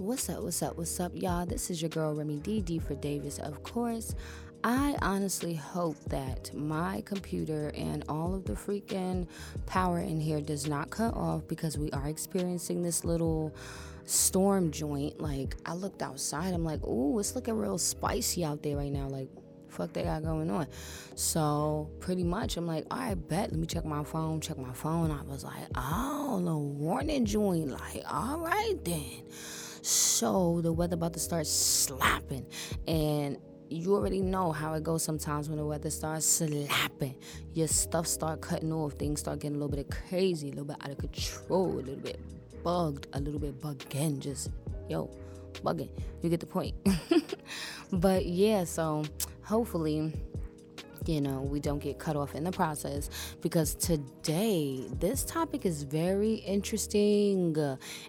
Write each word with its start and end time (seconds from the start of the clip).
What's 0.00 0.30
up, 0.30 0.42
what's 0.42 0.62
up, 0.62 0.78
what's 0.78 0.98
up, 0.98 1.12
y'all? 1.14 1.44
This 1.44 1.68
is 1.68 1.82
your 1.82 1.90
girl 1.90 2.14
Remy 2.14 2.38
D, 2.38 2.62
D 2.62 2.78
for 2.78 2.94
Davis, 2.94 3.38
of 3.38 3.62
course. 3.62 4.14
I 4.64 4.96
honestly 5.02 5.52
hope 5.52 5.98
that 6.06 6.54
my 6.54 7.02
computer 7.04 7.70
and 7.74 8.02
all 8.08 8.34
of 8.34 8.46
the 8.46 8.54
freaking 8.54 9.28
power 9.66 9.98
in 9.98 10.18
here 10.18 10.40
does 10.40 10.66
not 10.66 10.88
cut 10.88 11.12
off 11.12 11.46
because 11.48 11.76
we 11.76 11.90
are 11.90 12.08
experiencing 12.08 12.82
this 12.82 13.04
little 13.04 13.54
storm 14.06 14.70
joint. 14.70 15.20
Like, 15.20 15.54
I 15.66 15.74
looked 15.74 16.00
outside, 16.00 16.54
I'm 16.54 16.64
like, 16.64 16.82
ooh, 16.82 17.18
it's 17.18 17.34
looking 17.34 17.58
real 17.58 17.76
spicy 17.76 18.42
out 18.42 18.62
there 18.62 18.78
right 18.78 18.90
now. 18.90 19.06
Like, 19.06 19.28
fuck 19.68 19.92
they 19.92 20.04
got 20.04 20.22
going 20.22 20.50
on. 20.50 20.66
So 21.14 21.90
pretty 22.00 22.24
much 22.24 22.56
I'm 22.56 22.66
like, 22.66 22.86
all 22.90 23.00
right, 23.00 23.28
bet. 23.28 23.50
Let 23.50 23.60
me 23.60 23.66
check 23.66 23.84
my 23.84 24.02
phone, 24.02 24.40
check 24.40 24.56
my 24.56 24.72
phone. 24.72 25.10
I 25.10 25.22
was 25.30 25.44
like, 25.44 25.68
oh, 25.74 26.40
the 26.42 26.56
warning 26.56 27.26
joint. 27.26 27.68
Like, 27.68 28.02
all 28.10 28.38
right 28.38 28.82
then. 28.82 29.24
So 29.90 30.60
the 30.60 30.72
weather 30.72 30.94
about 30.94 31.14
to 31.14 31.18
start 31.18 31.48
slapping. 31.48 32.46
And 32.86 33.38
you 33.68 33.92
already 33.94 34.20
know 34.20 34.52
how 34.52 34.74
it 34.74 34.84
goes 34.84 35.02
sometimes 35.02 35.48
when 35.48 35.58
the 35.58 35.66
weather 35.66 35.90
starts 35.90 36.26
slapping. 36.26 37.16
Your 37.54 37.66
stuff 37.66 38.06
start 38.06 38.40
cutting 38.40 38.72
off. 38.72 38.92
Things 38.92 39.18
start 39.18 39.40
getting 39.40 39.56
a 39.56 39.58
little 39.58 39.76
bit 39.76 39.90
crazy, 40.08 40.48
a 40.48 40.50
little 40.50 40.66
bit 40.66 40.76
out 40.80 40.90
of 40.90 40.98
control, 40.98 41.72
a 41.72 41.82
little 41.82 41.96
bit 41.96 42.20
bugged, 42.62 43.08
a 43.14 43.20
little 43.20 43.40
bit 43.40 43.60
bugging. 43.60 44.20
Just, 44.20 44.50
yo, 44.88 45.10
bugging. 45.64 45.90
You 46.22 46.30
get 46.30 46.38
the 46.38 46.46
point. 46.46 46.76
but 47.92 48.26
yeah, 48.26 48.62
so 48.62 49.04
hopefully 49.42 50.12
you 51.06 51.20
know, 51.20 51.40
we 51.40 51.60
don't 51.60 51.78
get 51.78 51.98
cut 51.98 52.16
off 52.16 52.34
in 52.34 52.44
the 52.44 52.52
process 52.52 53.10
because 53.40 53.74
today 53.74 54.84
this 54.98 55.24
topic 55.24 55.64
is 55.64 55.82
very 55.82 56.34
interesting. 56.34 57.56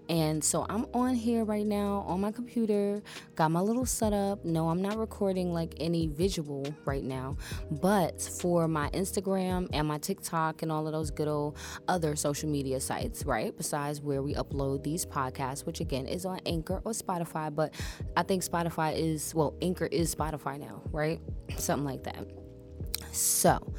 And 0.09 0.43
so 0.43 0.65
I'm 0.69 0.85
on 0.93 1.15
here 1.15 1.43
right 1.43 1.65
now 1.65 2.03
on 2.07 2.21
my 2.21 2.31
computer, 2.31 3.01
got 3.35 3.51
my 3.51 3.61
little 3.61 3.85
setup. 3.85 4.43
No, 4.43 4.69
I'm 4.69 4.81
not 4.81 4.97
recording 4.97 5.53
like 5.53 5.73
any 5.79 6.07
visual 6.07 6.65
right 6.85 7.03
now, 7.03 7.37
but 7.69 8.21
for 8.21 8.67
my 8.67 8.89
Instagram 8.89 9.69
and 9.73 9.87
my 9.87 9.97
TikTok 9.97 10.61
and 10.61 10.71
all 10.71 10.85
of 10.85 10.93
those 10.93 11.11
good 11.11 11.27
old 11.27 11.57
other 11.87 12.15
social 12.15 12.49
media 12.49 12.79
sites, 12.79 13.25
right? 13.25 13.55
Besides 13.55 14.01
where 14.01 14.21
we 14.21 14.33
upload 14.35 14.83
these 14.83 15.05
podcasts, 15.05 15.65
which 15.65 15.79
again 15.79 16.07
is 16.07 16.25
on 16.25 16.39
Anchor 16.45 16.81
or 16.83 16.91
Spotify, 16.91 17.53
but 17.53 17.73
I 18.17 18.23
think 18.23 18.43
Spotify 18.43 18.97
is, 18.97 19.33
well, 19.33 19.55
Anchor 19.61 19.85
is 19.85 20.13
Spotify 20.13 20.59
now, 20.59 20.81
right? 20.91 21.19
Something 21.57 21.85
like 21.85 22.03
that. 22.03 22.40
So, 23.11 23.73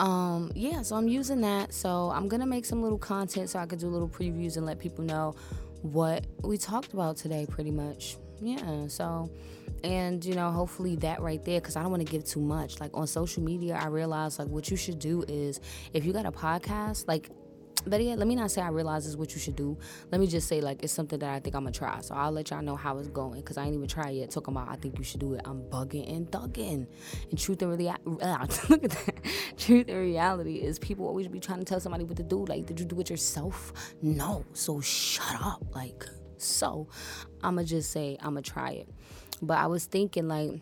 um, 0.00 0.52
yeah, 0.54 0.82
so 0.82 0.96
I'm 0.96 1.08
using 1.08 1.40
that. 1.42 1.72
So 1.72 2.10
I'm 2.10 2.28
gonna 2.28 2.46
make 2.46 2.64
some 2.64 2.82
little 2.82 2.98
content 2.98 3.50
so 3.50 3.58
I 3.58 3.66
could 3.66 3.78
do 3.78 3.88
little 3.88 4.08
previews 4.08 4.56
and 4.56 4.66
let 4.66 4.78
people 4.78 5.04
know 5.04 5.34
what 5.82 6.26
we 6.42 6.56
talked 6.56 6.92
about 6.92 7.16
today, 7.16 7.46
pretty 7.48 7.70
much. 7.70 8.16
Yeah, 8.40 8.88
so 8.88 9.30
and 9.84 10.24
you 10.24 10.34
know 10.34 10.50
hopefully 10.50 10.96
that 10.96 11.20
right 11.20 11.44
there 11.44 11.60
because 11.60 11.76
i 11.76 11.82
don't 11.82 11.90
want 11.90 12.04
to 12.04 12.10
give 12.10 12.24
too 12.24 12.40
much 12.40 12.80
like 12.80 12.90
on 12.94 13.06
social 13.06 13.42
media 13.42 13.78
i 13.80 13.86
realize 13.86 14.38
like 14.38 14.48
what 14.48 14.70
you 14.70 14.76
should 14.76 14.98
do 14.98 15.22
is 15.28 15.60
if 15.92 16.04
you 16.04 16.12
got 16.12 16.24
a 16.24 16.32
podcast 16.32 17.06
like 17.06 17.28
but 17.86 18.02
yeah, 18.02 18.14
let 18.14 18.26
me 18.26 18.34
not 18.34 18.50
say 18.50 18.62
I 18.62 18.68
realize 18.68 19.06
is 19.06 19.16
what 19.16 19.34
you 19.34 19.40
should 19.40 19.56
do. 19.56 19.78
Let 20.10 20.20
me 20.20 20.26
just 20.26 20.48
say 20.48 20.60
like 20.60 20.82
it's 20.82 20.92
something 20.92 21.18
that 21.18 21.30
I 21.30 21.40
think 21.40 21.54
I'm 21.54 21.62
gonna 21.62 21.72
try. 21.72 22.00
So 22.00 22.14
I'll 22.14 22.32
let 22.32 22.50
y'all 22.50 22.62
know 22.62 22.76
how 22.76 22.98
it's 22.98 23.08
going 23.08 23.40
because 23.40 23.56
I 23.56 23.64
ain't 23.64 23.74
even 23.74 23.88
tried 23.88 24.10
yet. 24.10 24.30
Talking 24.30 24.54
about 24.54 24.68
I 24.68 24.76
think 24.76 24.98
you 24.98 25.04
should 25.04 25.20
do 25.20 25.34
it. 25.34 25.42
I'm 25.44 25.62
bugging 25.62 26.10
and 26.14 26.30
thugging. 26.30 26.86
And 27.30 27.38
truth 27.38 27.62
and 27.62 27.78
reality, 27.78 28.60
look 28.68 28.84
at 28.84 28.90
that. 28.90 29.14
Truth 29.56 29.88
and 29.88 29.98
reality 29.98 30.56
is 30.56 30.78
people 30.78 31.06
always 31.06 31.28
be 31.28 31.40
trying 31.40 31.58
to 31.58 31.64
tell 31.64 31.80
somebody 31.80 32.04
what 32.04 32.16
to 32.16 32.22
do. 32.22 32.44
Like, 32.44 32.66
did 32.66 32.80
you 32.80 32.86
do 32.86 33.00
it 33.00 33.10
yourself? 33.10 33.72
No. 34.02 34.44
So 34.52 34.80
shut 34.80 35.40
up. 35.40 35.62
Like, 35.74 36.04
so 36.38 36.88
I'ma 37.42 37.62
just 37.62 37.90
say 37.90 38.16
I'ma 38.20 38.40
try 38.42 38.70
it. 38.70 38.88
But 39.42 39.58
I 39.58 39.66
was 39.66 39.84
thinking 39.86 40.28
like 40.28 40.60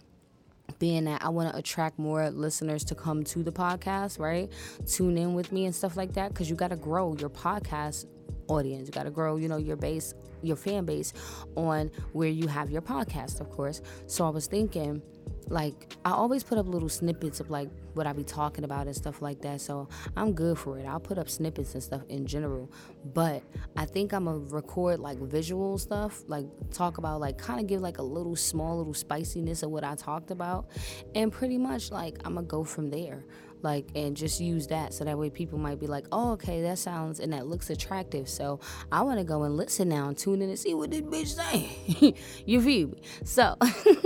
being 0.78 1.04
that 1.04 1.24
I 1.24 1.28
want 1.28 1.50
to 1.52 1.58
attract 1.58 1.98
more 1.98 2.30
listeners 2.30 2.84
to 2.84 2.94
come 2.94 3.24
to 3.24 3.42
the 3.42 3.52
podcast, 3.52 4.18
right? 4.18 4.50
Tune 4.86 5.16
in 5.18 5.34
with 5.34 5.52
me 5.52 5.66
and 5.66 5.74
stuff 5.74 5.96
like 5.96 6.12
that 6.14 6.28
because 6.28 6.48
you 6.50 6.56
got 6.56 6.68
to 6.68 6.76
grow 6.76 7.14
your 7.16 7.30
podcast 7.30 8.06
audience. 8.48 8.88
You 8.88 8.92
got 8.92 9.04
to 9.04 9.10
grow, 9.10 9.36
you 9.36 9.48
know, 9.48 9.56
your 9.56 9.76
base, 9.76 10.14
your 10.42 10.56
fan 10.56 10.84
base 10.84 11.12
on 11.56 11.90
where 12.12 12.28
you 12.28 12.48
have 12.48 12.70
your 12.70 12.82
podcast, 12.82 13.40
of 13.40 13.50
course. 13.50 13.82
So 14.06 14.26
I 14.26 14.30
was 14.30 14.46
thinking, 14.46 15.02
like, 15.48 15.94
I 16.04 16.12
always 16.12 16.42
put 16.42 16.58
up 16.58 16.66
little 16.66 16.88
snippets 16.88 17.40
of 17.40 17.50
like 17.50 17.68
what 17.94 18.06
I 18.06 18.12
be 18.12 18.24
talking 18.24 18.64
about 18.64 18.86
and 18.86 18.96
stuff 18.96 19.20
like 19.20 19.40
that. 19.42 19.60
So 19.60 19.88
I'm 20.16 20.32
good 20.32 20.58
for 20.58 20.78
it. 20.78 20.86
I'll 20.86 21.00
put 21.00 21.18
up 21.18 21.28
snippets 21.28 21.74
and 21.74 21.82
stuff 21.82 22.02
in 22.08 22.26
general. 22.26 22.70
But 23.12 23.42
I 23.76 23.84
think 23.84 24.12
I'm 24.12 24.24
gonna 24.24 24.38
record 24.38 25.00
like 25.00 25.18
visual 25.18 25.78
stuff, 25.78 26.22
like 26.26 26.46
talk 26.70 26.98
about 26.98 27.20
like 27.20 27.38
kind 27.38 27.60
of 27.60 27.66
give 27.66 27.80
like 27.80 27.98
a 27.98 28.02
little 28.02 28.36
small 28.36 28.78
little 28.78 28.94
spiciness 28.94 29.62
of 29.62 29.70
what 29.70 29.84
I 29.84 29.94
talked 29.94 30.30
about. 30.30 30.68
And 31.14 31.32
pretty 31.32 31.58
much 31.58 31.90
like 31.90 32.18
I'm 32.24 32.34
gonna 32.34 32.46
go 32.46 32.64
from 32.64 32.90
there 32.90 33.24
like 33.62 33.86
and 33.94 34.16
just 34.16 34.40
use 34.40 34.66
that 34.68 34.92
so 34.94 35.04
that 35.04 35.18
way 35.18 35.30
people 35.30 35.58
might 35.58 35.78
be 35.78 35.86
like 35.86 36.06
oh 36.12 36.32
okay 36.32 36.62
that 36.62 36.78
sounds 36.78 37.20
and 37.20 37.32
that 37.32 37.46
looks 37.46 37.70
attractive. 37.70 38.28
So 38.28 38.60
i 38.90 39.02
want 39.02 39.18
to 39.18 39.24
go 39.24 39.42
and 39.44 39.56
listen 39.56 39.88
now 39.88 40.08
and 40.08 40.16
tune 40.16 40.42
in 40.42 40.48
and 40.48 40.58
see 40.58 40.74
what 40.74 40.90
this 40.90 41.02
bitch 41.02 41.36
say 41.36 42.14
you 42.46 42.60
feel 42.60 42.88
me? 42.88 43.02
So 43.24 43.56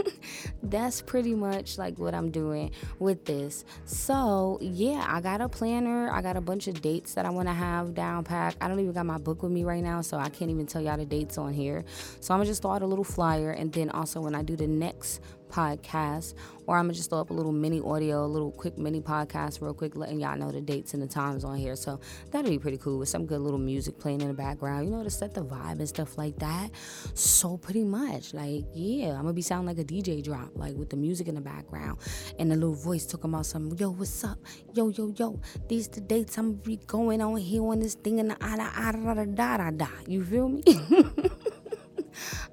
that's 0.62 1.02
pretty 1.02 1.34
much 1.34 1.78
like 1.78 1.98
what 1.98 2.14
i'm 2.14 2.30
doing 2.30 2.70
with 2.98 3.24
this. 3.24 3.64
So 3.84 4.58
yeah 4.60 5.04
i 5.08 5.20
got 5.20 5.40
a 5.40 5.48
planner. 5.48 6.10
I 6.10 6.22
got 6.22 6.36
a 6.36 6.40
bunch 6.40 6.68
of 6.68 6.80
dates 6.80 7.14
that 7.14 7.26
i 7.26 7.30
want 7.30 7.48
to 7.48 7.54
have 7.54 7.94
down 7.94 8.24
packed 8.24 8.58
i 8.60 8.68
don't 8.68 8.80
even 8.80 8.92
got 8.92 9.06
my 9.06 9.18
book 9.18 9.42
with 9.42 9.52
me 9.52 9.64
right 9.64 9.82
now 9.82 10.00
so 10.00 10.18
i 10.18 10.28
can't 10.28 10.50
even 10.50 10.66
tell 10.66 10.82
y'all 10.82 10.96
the 10.96 11.04
dates 11.06 11.38
on 11.38 11.52
here. 11.52 11.84
So 12.20 12.34
i'm 12.34 12.40
gonna 12.40 12.48
just 12.48 12.62
throw 12.62 12.72
out 12.72 12.82
a 12.82 12.86
little 12.86 13.04
flyer 13.04 13.52
and 13.52 13.72
then 13.72 13.90
also 13.90 14.20
when 14.20 14.34
i 14.34 14.42
do 14.42 14.56
the 14.56 14.66
next 14.66 15.20
podcast, 15.48 16.34
or 16.66 16.76
I'm 16.76 16.84
gonna 16.84 16.94
just 16.94 17.10
throw 17.10 17.20
up 17.20 17.30
a 17.30 17.32
little 17.32 17.52
mini 17.52 17.80
audio, 17.80 18.24
a 18.24 18.26
little 18.26 18.50
quick 18.50 18.76
mini 18.76 19.00
podcast, 19.00 19.60
real 19.60 19.74
quick, 19.74 19.96
letting 19.96 20.20
y'all 20.20 20.36
know 20.36 20.50
the 20.50 20.60
dates 20.60 20.94
and 20.94 21.02
the 21.02 21.06
times 21.06 21.44
on 21.44 21.56
here. 21.56 21.76
So 21.76 22.00
that'd 22.30 22.50
be 22.50 22.58
pretty 22.58 22.78
cool 22.78 22.98
with 22.98 23.08
some 23.08 23.26
good 23.26 23.40
little 23.40 23.58
music 23.58 23.98
playing 23.98 24.20
in 24.20 24.28
the 24.28 24.34
background, 24.34 24.86
you 24.86 24.90
know, 24.90 25.02
to 25.02 25.10
set 25.10 25.34
the 25.34 25.44
vibe 25.44 25.78
and 25.78 25.88
stuff 25.88 26.18
like 26.18 26.38
that. 26.38 26.70
So 27.14 27.56
pretty 27.56 27.84
much, 27.84 28.34
like, 28.34 28.64
yeah, 28.74 29.12
I'm 29.12 29.22
gonna 29.22 29.32
be 29.32 29.42
sounding 29.42 29.76
like 29.76 29.82
a 29.82 29.86
DJ 29.86 30.22
drop, 30.22 30.50
like 30.54 30.74
with 30.74 30.90
the 30.90 30.96
music 30.96 31.28
in 31.28 31.34
the 31.34 31.40
background 31.40 31.98
and 32.38 32.50
the 32.50 32.54
little 32.56 32.74
voice 32.74 33.06
talking 33.06 33.30
about 33.30 33.46
some, 33.46 33.72
yo, 33.78 33.90
what's 33.90 34.24
up? 34.24 34.38
Yo, 34.74 34.88
yo, 34.88 35.12
yo, 35.16 35.40
these 35.68 35.88
the 35.88 36.00
dates 36.00 36.36
I'm 36.38 36.54
be 36.54 36.76
going 36.86 37.20
on 37.22 37.36
here 37.36 37.62
on 37.62 37.80
this 37.80 37.94
thing 37.94 38.20
and 38.20 38.30
the 38.30 38.34
da 38.34 38.56
da 38.56 38.92
da 38.92 39.24
da 39.24 39.56
da 39.56 39.70
da. 39.70 39.88
You 40.06 40.24
feel 40.24 40.48
me? 40.48 40.62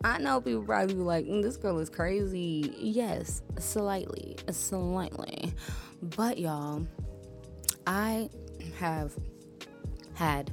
I 0.04 0.18
know 0.18 0.42
people 0.42 0.64
probably 0.64 0.96
be 0.96 1.02
like, 1.02 1.26
mm, 1.26 1.42
this 1.42 1.56
girl 1.56 1.80
is 1.80 1.90
crazy. 1.90 2.76
Yes, 2.78 3.42
slightly, 3.58 4.36
slightly. 4.52 5.54
But 6.02 6.38
y'all, 6.38 6.86
I 7.88 8.30
have 8.80 9.14
had 10.14 10.52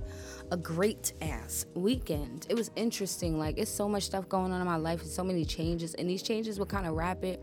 a 0.52 0.56
great 0.56 1.12
ass 1.20 1.66
weekend. 1.74 2.46
It 2.48 2.54
was 2.54 2.70
interesting. 2.76 3.38
Like, 3.38 3.58
it's 3.58 3.70
so 3.70 3.88
much 3.88 4.04
stuff 4.04 4.28
going 4.28 4.52
on 4.52 4.60
in 4.60 4.66
my 4.66 4.76
life 4.76 5.02
and 5.02 5.10
so 5.10 5.24
many 5.24 5.44
changes. 5.44 5.94
And 5.94 6.08
these 6.08 6.22
changes 6.22 6.58
were 6.58 6.66
kind 6.66 6.86
of 6.86 6.94
rapid. 6.94 7.40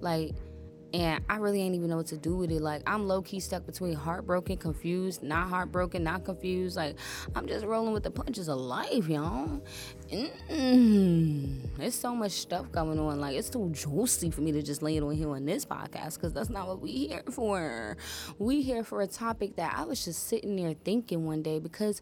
Like, 0.00 0.34
and 0.96 1.22
I 1.28 1.36
really 1.36 1.60
ain't 1.60 1.74
even 1.74 1.90
know 1.90 1.98
what 1.98 2.06
to 2.06 2.16
do 2.16 2.34
with 2.36 2.50
it. 2.50 2.62
Like 2.62 2.82
I'm 2.86 3.06
low 3.06 3.20
key 3.20 3.38
stuck 3.38 3.66
between 3.66 3.92
heartbroken, 3.92 4.56
confused, 4.56 5.22
not 5.22 5.50
heartbroken, 5.50 6.02
not 6.02 6.24
confused. 6.24 6.76
Like 6.76 6.96
I'm 7.34 7.46
just 7.46 7.66
rolling 7.66 7.92
with 7.92 8.02
the 8.02 8.10
punches 8.10 8.48
of 8.48 8.58
life, 8.58 9.06
y'all. 9.06 9.60
Mm, 10.10 11.76
there's 11.76 11.94
so 11.94 12.14
much 12.14 12.32
stuff 12.32 12.72
going 12.72 12.98
on. 12.98 13.20
Like 13.20 13.36
it's 13.36 13.50
too 13.50 13.70
juicy 13.74 14.30
for 14.30 14.40
me 14.40 14.52
to 14.52 14.62
just 14.62 14.80
lay 14.80 14.96
it 14.96 15.02
on 15.02 15.14
here 15.14 15.28
on 15.28 15.44
this 15.44 15.66
podcast 15.66 16.14
because 16.14 16.32
that's 16.32 16.48
not 16.48 16.66
what 16.66 16.80
we 16.80 17.08
here 17.08 17.22
for. 17.30 17.98
We 18.38 18.62
here 18.62 18.82
for 18.82 19.02
a 19.02 19.06
topic 19.06 19.56
that 19.56 19.74
I 19.76 19.84
was 19.84 20.02
just 20.02 20.28
sitting 20.28 20.56
there 20.56 20.74
thinking 20.84 21.26
one 21.26 21.42
day 21.42 21.58
because. 21.58 22.00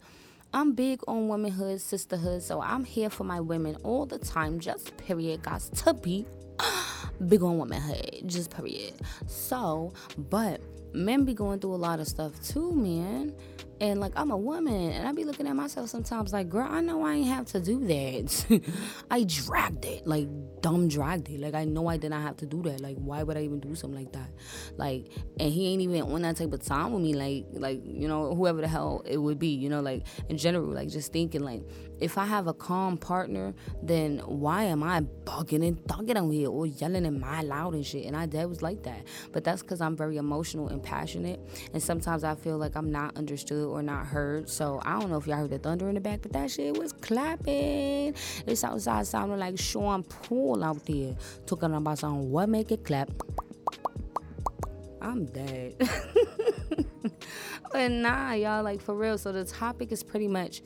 I'm 0.56 0.74
big 0.74 1.00
on 1.08 1.26
womanhood, 1.26 1.80
sisterhood, 1.80 2.40
so 2.40 2.60
I'm 2.60 2.84
here 2.84 3.10
for 3.10 3.24
my 3.24 3.40
women 3.40 3.74
all 3.82 4.06
the 4.06 4.20
time. 4.20 4.60
Just 4.60 4.96
period, 4.96 5.42
guys. 5.42 5.68
To 5.82 5.92
be 5.92 6.26
big 7.28 7.42
on 7.42 7.58
womanhood, 7.58 8.22
just 8.26 8.50
period. 8.50 8.94
So, 9.26 9.92
but 10.16 10.60
men 10.94 11.24
be 11.24 11.34
going 11.34 11.58
through 11.58 11.74
a 11.74 11.76
lot 11.76 12.00
of 12.00 12.06
stuff 12.06 12.40
too, 12.42 12.72
man. 12.72 13.34
And 13.80 13.98
like 13.98 14.12
I'm 14.14 14.30
a 14.30 14.36
woman, 14.36 14.92
and 14.92 15.06
I 15.06 15.12
be 15.12 15.24
looking 15.24 15.48
at 15.48 15.56
myself 15.56 15.90
sometimes 15.90 16.32
like, 16.32 16.48
girl, 16.48 16.66
I 16.70 16.80
know 16.80 17.04
I 17.04 17.14
ain't 17.14 17.26
have 17.26 17.46
to 17.46 17.60
do 17.60 17.84
that. 17.86 18.62
I 19.10 19.24
dragged 19.24 19.84
it, 19.84 20.06
like 20.06 20.28
dumb 20.60 20.88
dragged 20.88 21.28
it. 21.28 21.40
Like 21.40 21.54
I 21.54 21.64
know 21.64 21.88
I 21.88 21.96
did 21.96 22.10
not 22.10 22.22
have 22.22 22.36
to 22.38 22.46
do 22.46 22.62
that. 22.62 22.80
Like 22.80 22.96
why 22.98 23.24
would 23.24 23.36
I 23.36 23.42
even 23.42 23.58
do 23.58 23.74
something 23.74 23.98
like 23.98 24.12
that? 24.12 24.30
Like, 24.76 25.08
and 25.40 25.52
he 25.52 25.72
ain't 25.72 25.82
even 25.82 26.02
on 26.02 26.22
that 26.22 26.36
type 26.36 26.52
of 26.52 26.62
time 26.62 26.92
with 26.92 27.02
me. 27.02 27.14
Like, 27.14 27.46
like 27.52 27.80
you 27.84 28.06
know, 28.06 28.34
whoever 28.34 28.60
the 28.60 28.68
hell 28.68 29.02
it 29.04 29.18
would 29.18 29.40
be. 29.40 29.48
You 29.48 29.68
know, 29.68 29.80
like 29.80 30.06
in 30.28 30.38
general, 30.38 30.66
like 30.66 30.88
just 30.88 31.12
thinking 31.12 31.42
like 31.42 31.62
if 32.04 32.18
I 32.18 32.26
have 32.26 32.46
a 32.46 32.52
calm 32.52 32.98
partner, 32.98 33.54
then 33.82 34.18
why 34.18 34.64
am 34.64 34.82
I 34.82 35.00
bugging 35.00 35.66
and 35.66 35.82
thugging 35.84 36.20
on 36.20 36.30
here 36.30 36.50
or 36.50 36.66
yelling 36.66 37.06
and 37.06 37.18
my 37.18 37.40
loud 37.40 37.72
and 37.72 37.84
shit? 37.84 38.04
And 38.04 38.14
I 38.14 38.26
dad 38.26 38.46
was 38.50 38.60
like 38.60 38.82
that. 38.82 39.06
But 39.32 39.42
that's 39.42 39.62
because 39.62 39.80
I'm 39.80 39.96
very 39.96 40.18
emotional 40.18 40.68
and 40.68 40.82
passionate. 40.82 41.40
And 41.72 41.82
sometimes 41.82 42.22
I 42.22 42.34
feel 42.34 42.58
like 42.58 42.76
I'm 42.76 42.92
not 42.92 43.16
understood 43.16 43.66
or 43.66 43.82
not 43.82 44.04
heard. 44.06 44.50
So 44.50 44.82
I 44.84 45.00
don't 45.00 45.08
know 45.08 45.16
if 45.16 45.26
y'all 45.26 45.38
heard 45.38 45.50
the 45.50 45.58
thunder 45.58 45.88
in 45.88 45.94
the 45.94 46.00
back, 46.02 46.20
but 46.20 46.34
that 46.34 46.50
shit 46.50 46.76
was 46.76 46.92
clapping. 46.92 48.14
It's 48.46 48.62
outside 48.64 49.06
sounding 49.06 49.38
like 49.38 49.58
Sean 49.58 50.02
Paul 50.02 50.62
out 50.62 50.84
there 50.84 51.16
talking 51.46 51.72
about 51.72 51.98
something. 52.00 52.30
What 52.30 52.50
make 52.50 52.70
it 52.70 52.84
clap? 52.84 53.10
I'm 55.00 55.24
dead. 55.24 55.76
but 57.72 57.90
nah, 57.90 58.32
y'all, 58.32 58.62
like 58.62 58.82
for 58.82 58.94
real. 58.94 59.16
So 59.16 59.32
the 59.32 59.44
topic 59.44 59.90
is 59.90 60.02
pretty 60.02 60.28
much 60.28 60.60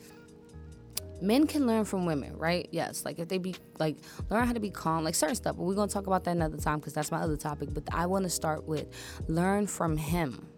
men 1.20 1.46
can 1.46 1.66
learn 1.66 1.84
from 1.84 2.06
women, 2.06 2.36
right? 2.36 2.68
Yes, 2.70 3.04
like 3.04 3.18
if 3.18 3.28
they 3.28 3.38
be 3.38 3.54
like 3.78 3.96
learn 4.30 4.46
how 4.46 4.52
to 4.52 4.60
be 4.60 4.70
calm, 4.70 5.04
like 5.04 5.14
certain 5.14 5.36
stuff. 5.36 5.56
But 5.56 5.64
we're 5.64 5.74
gonna 5.74 5.90
talk 5.90 6.06
about 6.06 6.24
that 6.24 6.32
another 6.32 6.58
time 6.58 6.78
because 6.78 6.92
that's 6.92 7.10
my 7.10 7.20
other 7.20 7.36
topic. 7.36 7.70
But 7.72 7.84
I 7.92 8.06
want 8.06 8.24
to 8.24 8.30
start 8.30 8.66
with 8.66 8.86
learn 9.28 9.66
from 9.66 9.96
him 9.96 10.48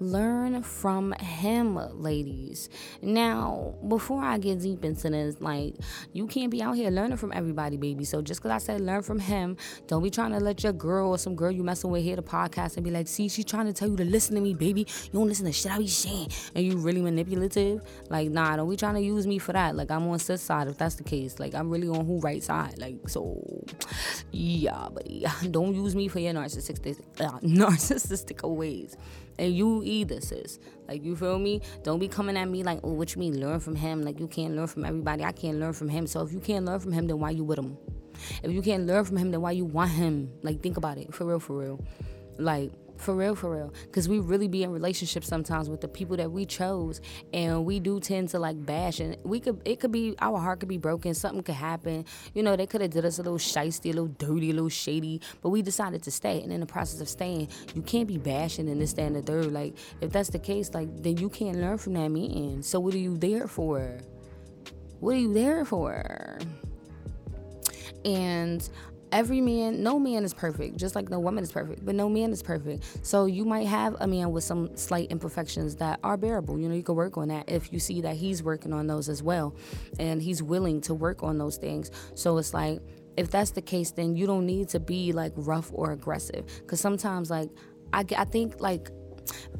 learn 0.00 0.62
from 0.62 1.12
him, 1.12 1.78
ladies. 2.00 2.68
Now, 3.02 3.74
before 3.86 4.22
I 4.22 4.38
get 4.38 4.60
deep 4.60 4.84
into 4.84 5.10
this, 5.10 5.40
like, 5.40 5.74
you 6.12 6.26
can't 6.26 6.50
be 6.50 6.62
out 6.62 6.72
here 6.76 6.90
learning 6.90 7.18
from 7.18 7.32
everybody, 7.32 7.76
baby. 7.76 8.04
So 8.04 8.22
just 8.22 8.40
because 8.40 8.50
I 8.50 8.58
said 8.58 8.80
learn 8.80 9.02
from 9.02 9.18
him, 9.18 9.56
don't 9.86 10.02
be 10.02 10.10
trying 10.10 10.32
to 10.32 10.40
let 10.40 10.62
your 10.62 10.72
girl 10.72 11.10
or 11.10 11.18
some 11.18 11.36
girl 11.36 11.50
you 11.50 11.62
messing 11.62 11.90
with 11.90 12.02
hear 12.02 12.16
the 12.16 12.22
podcast 12.22 12.76
and 12.76 12.84
be 12.84 12.90
like, 12.90 13.08
see, 13.08 13.28
she's 13.28 13.44
trying 13.44 13.66
to 13.66 13.72
tell 13.72 13.88
you 13.88 13.96
to 13.96 14.04
listen 14.04 14.34
to 14.34 14.40
me, 14.40 14.54
baby. 14.54 14.86
You 15.04 15.18
don't 15.18 15.28
listen 15.28 15.46
to 15.46 15.52
shit 15.52 15.70
I 15.70 15.78
be 15.78 15.86
saying. 15.88 16.28
And 16.54 16.64
you 16.64 16.78
really 16.78 17.02
manipulative. 17.02 17.82
Like, 18.08 18.30
nah, 18.30 18.56
don't 18.56 18.70
be 18.70 18.76
trying 18.76 18.94
to 18.94 19.02
use 19.02 19.26
me 19.26 19.38
for 19.38 19.52
that. 19.52 19.76
Like, 19.76 19.90
I'm 19.90 20.06
on 20.08 20.18
sis 20.18 20.42
side 20.42 20.68
if 20.68 20.78
that's 20.78 20.94
the 20.94 21.04
case. 21.04 21.38
Like, 21.38 21.54
I'm 21.54 21.70
really 21.70 21.88
on 21.88 22.06
who 22.06 22.20
right 22.20 22.42
side. 22.42 22.78
Like, 22.78 23.08
so, 23.08 23.64
yeah, 24.32 24.88
buddy. 24.92 25.26
Don't 25.50 25.74
use 25.74 25.94
me 25.94 26.08
for 26.08 26.20
your 26.20 26.32
narcissistic, 26.32 27.00
uh, 27.20 27.38
narcissistic 27.40 28.48
ways 28.48 28.96
and 29.40 29.56
you 29.56 29.82
either, 29.82 30.20
sis. 30.20 30.58
Like 30.86 31.02
you 31.02 31.16
feel 31.16 31.38
me? 31.38 31.62
Don't 31.82 31.98
be 31.98 32.08
coming 32.08 32.36
at 32.36 32.48
me 32.48 32.62
like, 32.62 32.80
oh, 32.84 32.92
what 32.92 33.14
you 33.14 33.20
mean? 33.20 33.40
Learn 33.40 33.58
from 33.58 33.74
him. 33.74 34.02
Like 34.02 34.20
you 34.20 34.28
can't 34.28 34.54
learn 34.54 34.66
from 34.66 34.84
everybody. 34.84 35.24
I 35.24 35.32
can't 35.32 35.58
learn 35.58 35.72
from 35.72 35.88
him. 35.88 36.06
So 36.06 36.20
if 36.22 36.32
you 36.32 36.40
can't 36.40 36.66
learn 36.66 36.78
from 36.78 36.92
him, 36.92 37.06
then 37.06 37.18
why 37.18 37.30
you 37.30 37.42
with 37.42 37.58
him? 37.58 37.78
If 38.42 38.52
you 38.52 38.60
can't 38.60 38.86
learn 38.86 39.04
from 39.04 39.16
him, 39.16 39.30
then 39.30 39.40
why 39.40 39.52
you 39.52 39.64
want 39.64 39.92
him? 39.92 40.30
Like 40.42 40.62
think 40.62 40.76
about 40.76 40.98
it, 40.98 41.14
for 41.14 41.24
real, 41.24 41.40
for 41.40 41.58
real. 41.58 41.80
Like 42.38 42.70
for 43.00 43.14
real, 43.14 43.34
for 43.34 43.54
real. 43.54 43.72
Because 43.84 44.08
we 44.08 44.18
really 44.18 44.48
be 44.48 44.62
in 44.62 44.70
relationships 44.70 45.26
sometimes 45.26 45.68
with 45.68 45.80
the 45.80 45.88
people 45.88 46.16
that 46.16 46.30
we 46.30 46.46
chose. 46.46 47.00
And 47.32 47.64
we 47.64 47.80
do 47.80 48.00
tend 48.00 48.28
to 48.30 48.38
like 48.38 48.64
bash. 48.64 49.00
And 49.00 49.16
we 49.24 49.40
could, 49.40 49.60
it 49.64 49.80
could 49.80 49.92
be, 49.92 50.14
our 50.20 50.38
heart 50.38 50.60
could 50.60 50.68
be 50.68 50.78
broken. 50.78 51.14
Something 51.14 51.42
could 51.42 51.54
happen. 51.54 52.04
You 52.34 52.42
know, 52.42 52.56
they 52.56 52.66
could 52.66 52.80
have 52.80 52.90
did 52.90 53.04
us 53.04 53.18
a 53.18 53.22
little 53.22 53.38
shisty, 53.38 53.86
a 53.86 53.88
little 53.88 54.06
dirty, 54.06 54.50
a 54.50 54.54
little 54.54 54.68
shady. 54.68 55.20
But 55.42 55.50
we 55.50 55.62
decided 55.62 56.02
to 56.04 56.10
stay. 56.10 56.42
And 56.42 56.52
in 56.52 56.60
the 56.60 56.66
process 56.66 57.00
of 57.00 57.08
staying, 57.08 57.48
you 57.74 57.82
can't 57.82 58.06
be 58.06 58.18
bashing 58.18 58.68
and 58.68 58.80
this, 58.80 58.92
that, 58.94 59.02
and 59.02 59.16
the 59.16 59.22
third. 59.22 59.52
Like, 59.52 59.76
if 60.00 60.10
that's 60.10 60.30
the 60.30 60.38
case, 60.38 60.72
like, 60.74 60.88
then 61.02 61.16
you 61.16 61.28
can't 61.28 61.58
learn 61.58 61.78
from 61.78 61.94
that 61.94 62.08
meeting. 62.08 62.62
So 62.62 62.80
what 62.80 62.94
are 62.94 62.98
you 62.98 63.16
there 63.16 63.46
for? 63.46 63.98
What 65.00 65.14
are 65.14 65.18
you 65.18 65.32
there 65.32 65.64
for? 65.64 66.38
And 68.04 68.68
every 69.12 69.40
man, 69.40 69.82
no 69.82 69.98
man 69.98 70.24
is 70.24 70.34
perfect, 70.34 70.76
just 70.76 70.94
like 70.94 71.08
no 71.08 71.18
woman 71.18 71.44
is 71.44 71.52
perfect, 71.52 71.84
but 71.84 71.94
no 71.94 72.08
man 72.08 72.32
is 72.32 72.42
perfect. 72.42 73.06
So 73.06 73.26
you 73.26 73.44
might 73.44 73.66
have 73.66 73.96
a 74.00 74.06
man 74.06 74.32
with 74.32 74.44
some 74.44 74.76
slight 74.76 75.10
imperfections 75.10 75.76
that 75.76 76.00
are 76.02 76.16
bearable. 76.16 76.58
You 76.58 76.68
know, 76.68 76.74
you 76.74 76.82
can 76.82 76.94
work 76.94 77.16
on 77.16 77.28
that 77.28 77.50
if 77.50 77.72
you 77.72 77.78
see 77.78 78.00
that 78.02 78.16
he's 78.16 78.42
working 78.42 78.72
on 78.72 78.86
those 78.86 79.08
as 79.08 79.22
well 79.22 79.54
and 79.98 80.22
he's 80.22 80.42
willing 80.42 80.80
to 80.82 80.94
work 80.94 81.22
on 81.22 81.38
those 81.38 81.56
things. 81.56 81.90
So 82.14 82.38
it's 82.38 82.54
like, 82.54 82.80
if 83.16 83.30
that's 83.30 83.50
the 83.50 83.62
case, 83.62 83.90
then 83.90 84.16
you 84.16 84.26
don't 84.26 84.46
need 84.46 84.68
to 84.70 84.80
be 84.80 85.12
like 85.12 85.32
rough 85.36 85.70
or 85.74 85.92
aggressive. 85.92 86.46
Because 86.60 86.80
sometimes, 86.80 87.30
like, 87.30 87.50
I, 87.92 88.04
I 88.16 88.24
think, 88.24 88.60
like, 88.60 88.90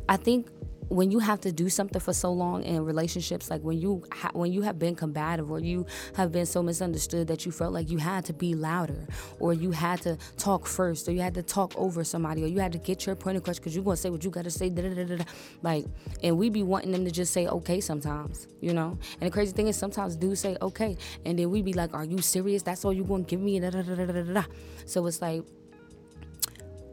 I 0.09 0.17
think 0.17 0.49
when 0.91 1.13
you 1.13 1.21
have 1.21 1.41
to 1.41 1.53
do 1.53 1.69
something 1.69 2.01
for 2.01 2.13
so 2.13 2.33
long 2.33 2.65
in 2.65 2.85
relationships 2.85 3.49
like 3.49 3.63
when 3.63 3.79
you 3.79 4.03
ha- 4.13 4.33
when 4.33 4.53
you 4.53 4.63
have 4.63 4.77
been 4.77 4.97
combative 4.97 5.49
or 5.49 5.61
you 5.61 5.87
have 6.17 6.33
been 6.33 6.45
so 6.45 6.63
misunderstood 6.63 7.29
that 7.29 7.47
you 7.47 7.53
felt 7.53 7.73
like 7.73 7.89
you 7.89 7.97
had 7.99 8.25
to 8.25 8.33
be 8.33 8.55
louder 8.57 9.07
or 9.39 9.55
you 9.55 9.71
had 9.71 10.03
to 10.03 10.19
talk 10.37 10.67
first 10.67 11.09
or 11.09 11.13
you 11.13 11.21
had 11.21 11.33
to 11.33 11.45
talk 11.45 11.73
over 11.77 12.03
somebody 12.03 12.43
or 12.43 12.49
you 12.49 12.59
had 12.59 12.73
to 12.73 12.79
get 12.79 13.07
your 13.07 13.15
point 13.15 13.39
across 13.39 13.61
because 13.61 13.73
you're 13.73 13.85
gonna 13.85 13.97
say 13.97 14.11
what 14.11 14.25
you 14.25 14.31
gotta 14.31 14.51
say 14.51 14.69
da, 14.69 14.83
da, 14.83 15.05
da, 15.05 15.17
da, 15.17 15.25
like 15.63 15.85
and 16.25 16.37
we 16.37 16.51
be 16.51 16.65
wanting 16.65 16.91
them 16.91 17.05
to 17.05 17.11
just 17.13 17.33
say 17.33 17.47
okay 17.47 17.81
sometimes 17.81 18.49
you 18.61 18.75
know? 18.75 18.99
And 19.21 19.29
the 19.29 19.31
crazy 19.31 19.53
thing 19.53 19.69
is 19.69 19.77
sometimes 19.77 20.17
do 20.17 20.35
say 20.35 20.57
okay 20.61 20.97
and 21.25 21.39
then 21.39 21.51
we 21.51 21.63
be 21.63 21.73
like 21.73 21.95
are 21.95 22.05
you 22.05 22.19
serious? 22.19 22.63
That's 22.63 22.85
all 22.85 22.93
you 22.93 23.05
gonna 23.05 23.23
give 23.23 23.41
me? 23.41 23.61
Da, 23.61 23.71
da, 23.71 23.83
da, 23.83 23.95
da, 23.95 24.07
da, 24.07 24.23
da. 24.23 24.45
so 24.87 25.07
it's 25.07 25.23
like 25.23 25.45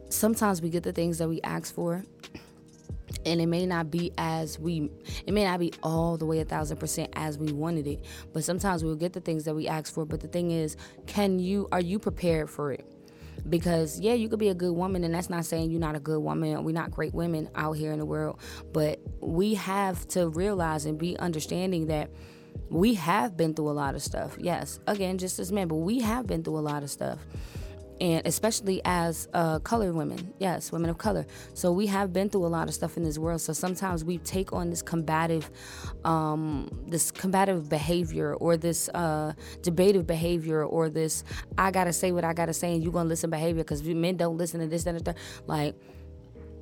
sometimes 0.08 0.62
we 0.62 0.70
get 0.70 0.84
the 0.84 0.92
things 0.92 1.18
that 1.18 1.28
we 1.28 1.40
ask 1.42 1.74
for 1.74 2.04
and 3.28 3.40
it 3.40 3.46
may 3.46 3.66
not 3.66 3.90
be 3.90 4.12
as 4.18 4.58
we 4.58 4.90
it 5.26 5.32
may 5.32 5.44
not 5.44 5.60
be 5.60 5.72
all 5.82 6.16
the 6.16 6.26
way 6.26 6.40
a 6.40 6.44
thousand 6.44 6.78
percent 6.78 7.10
as 7.14 7.38
we 7.38 7.52
wanted 7.52 7.86
it 7.86 8.04
but 8.32 8.42
sometimes 8.42 8.82
we'll 8.82 8.96
get 8.96 9.12
the 9.12 9.20
things 9.20 9.44
that 9.44 9.54
we 9.54 9.68
ask 9.68 9.92
for 9.92 10.04
but 10.04 10.20
the 10.20 10.28
thing 10.28 10.50
is 10.50 10.76
can 11.06 11.38
you 11.38 11.68
are 11.72 11.80
you 11.80 11.98
prepared 11.98 12.50
for 12.50 12.72
it? 12.72 12.84
Because 13.48 14.00
yeah 14.00 14.14
you 14.14 14.28
could 14.28 14.38
be 14.38 14.48
a 14.48 14.54
good 14.54 14.72
woman 14.72 15.04
and 15.04 15.14
that's 15.14 15.30
not 15.30 15.44
saying 15.44 15.70
you're 15.70 15.80
not 15.80 15.94
a 15.94 16.00
good 16.00 16.20
woman 16.20 16.64
we're 16.64 16.72
not 16.72 16.90
great 16.90 17.14
women 17.14 17.48
out 17.54 17.72
here 17.72 17.92
in 17.92 17.98
the 17.98 18.06
world 18.06 18.40
but 18.72 19.00
we 19.20 19.54
have 19.54 20.06
to 20.08 20.28
realize 20.28 20.84
and 20.86 20.98
be 20.98 21.16
understanding 21.18 21.86
that 21.86 22.10
we 22.70 22.94
have 22.94 23.36
been 23.36 23.54
through 23.54 23.70
a 23.70 23.72
lot 23.72 23.94
of 23.94 24.02
stuff. 24.02 24.36
Yes 24.38 24.80
again 24.86 25.18
just 25.18 25.38
as 25.38 25.52
men 25.52 25.68
but 25.68 25.76
we 25.76 26.00
have 26.00 26.26
been 26.26 26.42
through 26.42 26.58
a 26.58 26.60
lot 26.60 26.82
of 26.82 26.90
stuff 26.90 27.20
and 28.00 28.26
especially 28.26 28.80
as 28.84 29.28
uh, 29.34 29.58
colored 29.60 29.94
women. 29.94 30.32
Yes 30.38 30.72
women 30.72 30.90
of 30.90 30.98
color. 30.98 31.26
So 31.54 31.72
we 31.72 31.86
have 31.86 32.12
been 32.12 32.28
through 32.28 32.46
a 32.46 32.48
lot 32.48 32.68
of 32.68 32.74
stuff 32.74 32.96
in 32.96 33.02
this 33.02 33.18
world. 33.18 33.40
So 33.40 33.52
sometimes 33.52 34.04
we 34.04 34.18
take 34.18 34.52
on 34.52 34.70
this 34.70 34.82
combative 34.82 35.50
um, 36.04 36.68
this 36.86 37.10
combative 37.10 37.68
behavior 37.68 38.34
or 38.34 38.56
this 38.56 38.88
uh, 38.90 39.32
debative 39.62 40.06
behavior 40.06 40.64
or 40.64 40.88
this 40.88 41.24
i 41.56 41.70
gotta 41.70 41.92
say 41.92 42.12
what 42.12 42.24
i 42.24 42.32
gotta 42.32 42.52
say 42.52 42.74
and 42.74 42.82
you 42.82 42.90
gonna 42.90 43.08
listen 43.08 43.30
behavior 43.30 43.62
because 43.62 43.82
men 43.82 44.16
don't 44.16 44.36
listen 44.36 44.60
to 44.60 44.66
this 44.66 44.86
and 44.86 45.00
that 45.00 45.16
like 45.46 45.74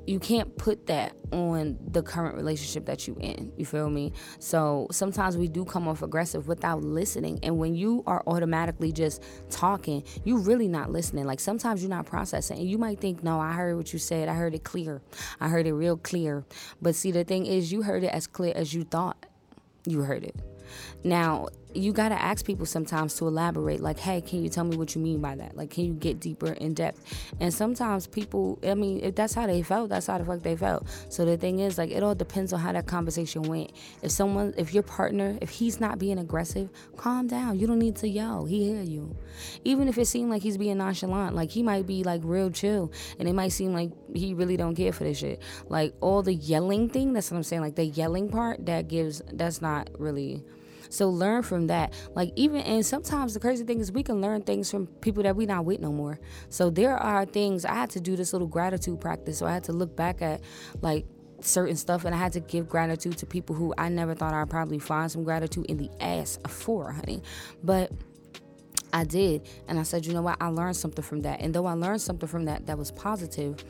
you 0.07 0.19
can't 0.19 0.57
put 0.57 0.87
that 0.87 1.17
on 1.33 1.77
the 1.91 2.03
current 2.03 2.37
relationship 2.37 2.87
that 2.87 3.07
you 3.07 3.17
in 3.21 3.53
you 3.57 3.65
feel 3.65 3.91
me? 3.91 4.13
So 4.39 4.87
sometimes 4.91 5.37
we 5.37 5.49
do 5.49 5.65
come 5.65 5.89
off 5.89 6.03
aggressive 6.03 6.49
without 6.49 6.83
listening 6.83 7.39
and 7.43 7.59
when 7.59 7.75
you 7.75 8.03
are 8.07 8.23
automatically 8.27 8.93
just 8.93 9.23
talking 9.51 10.05
you 10.25 10.39
really 10.39 10.69
not 10.69 10.91
listening. 10.91 11.25
Like 11.25 11.41
sometimes 11.41 11.83
you're 11.83 11.91
not 11.91 12.07
processing 12.07 12.59
and 12.59 12.69
you 12.69 12.79
might 12.79 13.01
think 13.01 13.23
no 13.23 13.41
i 13.41 13.53
heard 13.53 13.77
what 13.77 13.93
you 13.93 13.99
said. 13.99 14.29
I 14.29 14.35
heard 14.35 14.55
it 14.55 14.65
clear. 14.65 15.03
I 15.41 15.49
heard 15.49 15.67
it 15.67 15.75
real 15.75 15.97
clear. 15.97 16.45
But 16.81 16.95
see 16.95 17.11
the 17.11 17.25
thing 17.25 17.47
is 17.47 17.73
you 17.73 17.83
heard 17.83 18.05
it 18.05 18.13
as 18.13 18.27
clear 18.27 18.53
as 18.55 18.73
you 18.75 18.85
thought 18.85 19.27
you 19.87 20.01
heard 20.01 20.25
it. 20.25 20.37
Now 21.05 21.49
you 21.75 21.93
got 21.93 22.09
to 22.09 22.21
ask 22.21 22.45
people 22.45 22.67
sometimes 22.67 23.15
to 23.15 23.27
elaborate 23.27 23.81
like 23.81 23.99
hey 23.99 24.21
can 24.21 24.43
you 24.43 24.49
tell 24.49 24.65
me 24.65 24.77
what 24.77 24.95
you 24.95 25.01
mean 25.01 25.21
by 25.21 25.35
that? 25.35 25.57
Like 25.57 25.71
can 25.71 25.85
you 25.85 25.93
get 25.95 26.21
deeper 26.21 26.53
in 26.53 26.75
depth? 26.75 27.31
And 27.41 27.53
sometimes 27.53 28.07
people 28.07 28.59
i 28.67 28.75
mean 28.75 29.01
if 29.03 29.15
that's 29.15 29.35
how 29.35 29.47
they 29.47 29.63
felt 29.63 29.91
that's 29.91 30.07
how 30.07 30.19
the 30.19 30.25
fuck 30.25 30.43
they 30.43 30.57
felt. 30.57 30.87
So 31.09 31.25
the 31.25 31.37
thing 31.37 31.59
is 31.59 31.79
like 31.79 31.91
it 31.91 32.03
all 32.03 32.15
depends 32.15 32.53
on 32.53 32.61
how 32.61 32.73
that 32.73 32.87
conversation 32.87 33.43
went. 33.43 33.73
If 34.03 34.11
someone 34.11 34.55
if 34.57 34.73
your 34.73 34.83
partner 34.83 35.39
if 35.41 35.51
he's 35.51 35.81
not 35.81 35.99
being 35.99 36.19
aggressive 36.19 36.71
calm 36.97 37.27
down. 37.27 37.59
You 37.59 37.67
don't 37.67 37.79
need 37.79 37.97
to 37.97 38.09
yell. 38.09 38.45
He 38.45 38.65
hear 38.65 38.83
you. 38.83 39.15
Even 39.65 39.89
if 39.89 39.99
it 39.99 40.07
seemed 40.07 40.31
like 40.31 40.43
he's 40.43 40.57
being 40.57 40.79
nonchalant 40.79 41.35
like 41.35 41.51
he 41.51 41.63
might 41.63 41.87
be 41.87 42.05
like 42.05 42.23
real 42.25 42.51
chill 42.51 42.93
and 43.19 43.29
it 43.29 43.33
might 43.35 43.53
seem 43.53 43.73
like 43.73 43.91
he 44.15 44.35
really 44.35 44.57
don't 44.57 44.75
care 44.75 44.93
for 44.93 45.05
this 45.05 45.19
shit. 45.19 45.43
Like 45.69 45.95
all 46.01 46.23
the 46.23 46.35
yelling 46.35 46.89
thing 46.89 47.13
that's 47.13 47.31
what 47.31 47.37
i'm 47.37 47.43
saying 47.43 47.63
like 47.63 47.75
the 47.75 47.85
yelling 47.85 48.29
part 48.29 48.65
that 48.67 48.89
gives 48.89 49.23
that's 49.33 49.61
not 49.61 49.89
really 49.99 50.43
so 50.89 51.09
learn 51.09 51.43
from 51.43 51.67
that. 51.69 51.93
Like 52.15 52.33
even 52.37 52.61
and 52.63 52.85
sometimes 52.85 53.35
the 53.35 53.41
crazy 53.41 53.65
thing 53.65 53.81
is 53.81 53.93
we 53.93 54.03
can 54.03 54.21
learn 54.21 54.43
things 54.43 54.71
from 54.71 54.87
people 54.87 55.23
that 55.23 55.37
we 55.37 55.47
not 55.47 55.65
with 55.65 55.81
no 55.81 55.93
more. 55.93 56.19
So 56.49 56.71
there 56.71 56.97
are 56.97 57.25
things 57.25 57.65
I 57.65 57.75
had 57.75 57.91
to 57.91 58.01
do 58.01 58.17
this 58.17 58.33
little 58.33 58.49
gratitude 58.49 59.01
practice. 59.01 59.39
So 59.39 59.47
I 59.47 59.53
had 59.53 59.65
to 59.65 59.73
look 59.73 59.97
back 59.97 60.23
at 60.23 60.41
like 60.83 61.07
certain 61.41 61.77
stuff 61.77 62.05
and 62.05 62.15
I 62.15 62.19
had 62.19 62.33
to 62.33 62.41
give 62.41 62.69
gratitude 62.69 63.19
to 63.19 63.27
people 63.27 63.55
who 63.55 63.75
I 63.77 63.89
never 63.89 64.15
thought 64.15 64.35
I'd 64.35 64.51
probably 64.51 64.79
find 64.79 65.11
some 65.11 65.25
gratitude 65.25 65.67
in 65.67 65.77
the 65.77 65.91
ass 66.01 66.39
for, 66.49 66.93
honey. 66.93 67.23
But 67.63 67.93
I 68.93 69.05
did. 69.05 69.47
And 69.69 69.79
I 69.79 69.83
said, 69.83 70.07
you 70.07 70.15
know 70.15 70.23
what? 70.23 70.37
I 70.41 70.49
learned 70.49 70.77
something 70.77 71.05
from 71.05 71.23
that. 71.23 71.41
And 71.41 71.55
though 71.55 71.67
I 71.67 71.75
learned 71.75 72.01
something 72.01 72.29
from 72.29 72.47
that 72.47 72.67
that 72.67 72.79
was 72.79 72.91
positive, 72.91 73.65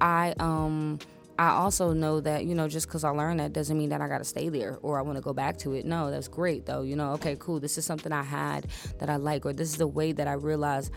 I 0.00 0.34
um 0.38 0.98
I 1.38 1.50
also 1.50 1.92
know 1.92 2.20
that, 2.20 2.44
you 2.44 2.54
know, 2.54 2.68
just 2.68 2.86
because 2.86 3.04
I 3.04 3.10
learned 3.10 3.40
that 3.40 3.52
doesn't 3.52 3.76
mean 3.76 3.88
that 3.90 4.00
I 4.00 4.08
got 4.08 4.18
to 4.18 4.24
stay 4.24 4.48
there 4.48 4.78
or 4.82 4.98
I 4.98 5.02
want 5.02 5.16
to 5.16 5.22
go 5.22 5.32
back 5.32 5.58
to 5.58 5.72
it. 5.74 5.84
No, 5.84 6.10
that's 6.10 6.28
great 6.28 6.66
though. 6.66 6.82
You 6.82 6.96
know, 6.96 7.12
okay, 7.14 7.36
cool. 7.38 7.60
This 7.60 7.76
is 7.76 7.84
something 7.84 8.12
I 8.12 8.22
had 8.22 8.68
that 8.98 9.10
I 9.10 9.16
like, 9.16 9.44
or 9.44 9.52
this 9.52 9.68
is 9.68 9.76
the 9.76 9.86
way 9.86 10.12
that 10.12 10.28
I 10.28 10.34
realized 10.34 10.92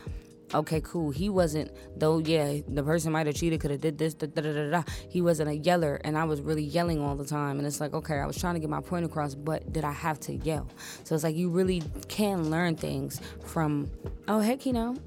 okay, 0.53 0.82
cool. 0.82 1.12
He 1.12 1.29
wasn't 1.29 1.72
though. 1.98 2.20
Yeah, 2.20 2.60
the 2.67 2.84
person 2.84 3.12
might 3.12 3.27
have 3.27 3.36
cheated, 3.36 3.60
could 3.60 3.72
have 3.72 3.82
did 3.82 3.98
this. 3.98 4.13
Da, 4.13 4.27
da, 4.27 4.41
da, 4.41 4.70
da. 4.70 4.84
He 5.10 5.22
wasn't 5.22 5.50
a 5.50 5.56
yeller, 5.56 6.00
and 6.03 6.17
I 6.17 6.24
was 6.24 6.41
really 6.41 6.63
yelling 6.63 7.01
all 7.01 7.15
the 7.15 7.25
time. 7.25 7.58
And 7.58 7.67
it's 7.67 7.79
like, 7.79 7.94
okay, 7.94 8.15
I 8.15 8.25
was 8.25 8.38
trying 8.38 8.56
to 8.56 8.60
get 8.60 8.70
my 8.70 8.82
point 8.82 9.06
across, 9.06 9.36
but 9.36 9.72
did 9.72 9.84
I 9.84 9.91
have 9.91 10.20
to 10.22 10.34
yell? 10.34 10.67
So 11.03 11.15
it's 11.15 11.24
like 11.24 11.36
you 11.36 11.50
really 11.50 11.84
can 12.08 12.50
learn 12.50 12.75
things 12.75 13.22
from. 13.46 13.89
Oh 14.27 14.39
heck, 14.39 14.65
you 14.65 14.74
know. 14.74 14.98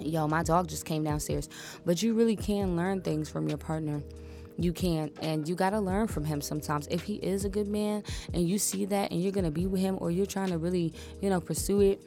Yo, 0.00 0.26
my 0.26 0.42
dog 0.42 0.68
just 0.68 0.84
came 0.84 1.04
downstairs, 1.04 1.48
but 1.84 2.02
you 2.02 2.14
really 2.14 2.36
can 2.36 2.76
learn 2.76 3.00
things 3.00 3.28
from 3.28 3.48
your 3.48 3.58
partner. 3.58 4.02
You 4.56 4.72
can 4.72 5.10
and 5.20 5.48
you 5.48 5.54
got 5.56 5.70
to 5.70 5.80
learn 5.80 6.06
from 6.06 6.24
him 6.24 6.40
sometimes. 6.40 6.86
If 6.88 7.02
he 7.02 7.14
is 7.16 7.44
a 7.44 7.48
good 7.48 7.66
man 7.66 8.04
and 8.32 8.48
you 8.48 8.58
see 8.58 8.84
that 8.86 9.10
and 9.10 9.20
you're 9.20 9.32
going 9.32 9.44
to 9.44 9.50
be 9.50 9.66
with 9.66 9.80
him 9.80 9.98
or 10.00 10.10
you're 10.10 10.26
trying 10.26 10.50
to 10.50 10.58
really 10.58 10.92
you 11.20 11.28
know 11.28 11.40
pursue 11.40 11.80
it 11.80 12.00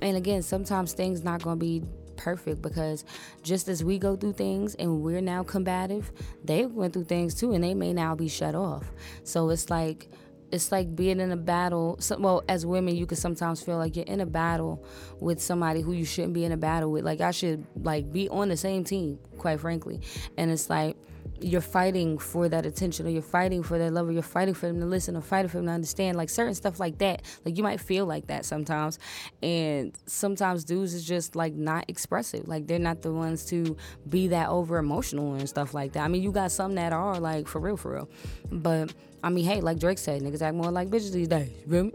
and 0.00 0.16
again, 0.16 0.42
sometimes 0.42 0.92
things 0.92 1.24
not 1.24 1.42
going 1.42 1.58
to 1.58 1.64
be 1.64 1.82
perfect 2.16 2.62
because 2.62 3.04
just 3.42 3.68
as 3.68 3.82
we 3.82 3.98
go 3.98 4.16
through 4.16 4.32
things 4.34 4.74
and 4.74 5.02
we're 5.02 5.20
now 5.20 5.42
combative, 5.42 6.12
they 6.44 6.66
went 6.66 6.92
through 6.92 7.04
things 7.04 7.34
too 7.34 7.52
and 7.52 7.64
they 7.64 7.74
may 7.74 7.92
now 7.92 8.14
be 8.14 8.28
shut 8.28 8.54
off. 8.54 8.84
So 9.24 9.50
it's 9.50 9.70
like 9.70 10.08
it's 10.50 10.72
like 10.72 10.94
being 10.94 11.20
in 11.20 11.30
a 11.30 11.36
battle. 11.36 11.98
well, 12.18 12.42
as 12.48 12.64
women, 12.64 12.96
you 12.96 13.06
can 13.06 13.16
sometimes 13.16 13.62
feel 13.62 13.76
like 13.76 13.96
you're 13.96 14.04
in 14.06 14.20
a 14.20 14.26
battle 14.26 14.84
with 15.20 15.40
somebody 15.40 15.80
who 15.80 15.92
you 15.92 16.04
shouldn't 16.04 16.34
be 16.34 16.44
in 16.44 16.52
a 16.52 16.56
battle 16.56 16.90
with. 16.90 17.04
Like 17.04 17.20
I 17.20 17.30
should 17.30 17.66
like 17.82 18.12
be 18.12 18.28
on 18.28 18.48
the 18.48 18.56
same 18.56 18.84
team, 18.84 19.18
quite 19.36 19.60
frankly. 19.60 20.00
And 20.36 20.50
it's 20.50 20.70
like 20.70 20.96
you're 21.40 21.60
fighting 21.60 22.18
for 22.18 22.48
that 22.48 22.66
attention 22.66 23.06
or 23.06 23.10
you're 23.10 23.22
fighting 23.22 23.62
for 23.62 23.78
that 23.78 23.92
love 23.92 24.08
or 24.08 24.12
you're 24.12 24.22
fighting 24.22 24.54
for 24.54 24.66
them 24.66 24.80
to 24.80 24.86
listen 24.86 25.16
or 25.16 25.20
fighting 25.20 25.48
for 25.48 25.58
them 25.58 25.66
to 25.66 25.72
understand 25.72 26.16
like 26.16 26.28
certain 26.28 26.54
stuff 26.54 26.80
like 26.80 26.98
that 26.98 27.22
like 27.44 27.56
you 27.56 27.62
might 27.62 27.80
feel 27.80 28.06
like 28.06 28.26
that 28.26 28.44
sometimes 28.44 28.98
and 29.42 29.96
sometimes 30.06 30.64
dudes 30.64 30.94
is 30.94 31.04
just 31.04 31.36
like 31.36 31.54
not 31.54 31.84
expressive 31.88 32.46
like 32.48 32.66
they're 32.66 32.78
not 32.78 33.02
the 33.02 33.12
ones 33.12 33.44
to 33.44 33.76
be 34.08 34.28
that 34.28 34.48
over 34.48 34.78
emotional 34.78 35.34
and 35.34 35.48
stuff 35.48 35.74
like 35.74 35.92
that 35.92 36.04
i 36.04 36.08
mean 36.08 36.22
you 36.22 36.32
got 36.32 36.50
some 36.50 36.74
that 36.74 36.92
are 36.92 37.18
like 37.18 37.46
for 37.46 37.60
real 37.60 37.76
for 37.76 37.94
real 37.94 38.08
but 38.50 38.92
I 39.22 39.30
mean, 39.30 39.44
hey, 39.44 39.60
like 39.60 39.80
Drake 39.80 39.98
said, 39.98 40.22
niggas 40.22 40.42
act 40.42 40.54
more 40.54 40.70
like 40.70 40.88
bitches 40.90 41.12
these 41.12 41.26
days. 41.26 41.50
You 41.68 41.92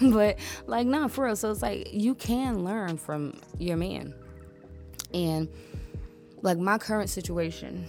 but 0.12 0.38
like, 0.66 0.86
nah, 0.86 1.08
for 1.08 1.24
real. 1.24 1.36
So 1.36 1.50
it's 1.50 1.62
like 1.62 1.88
you 1.92 2.14
can 2.14 2.62
learn 2.62 2.98
from 2.98 3.40
your 3.58 3.78
man. 3.78 4.14
And 5.14 5.48
like 6.42 6.58
my 6.58 6.78
current 6.78 7.08
situation, 7.08 7.86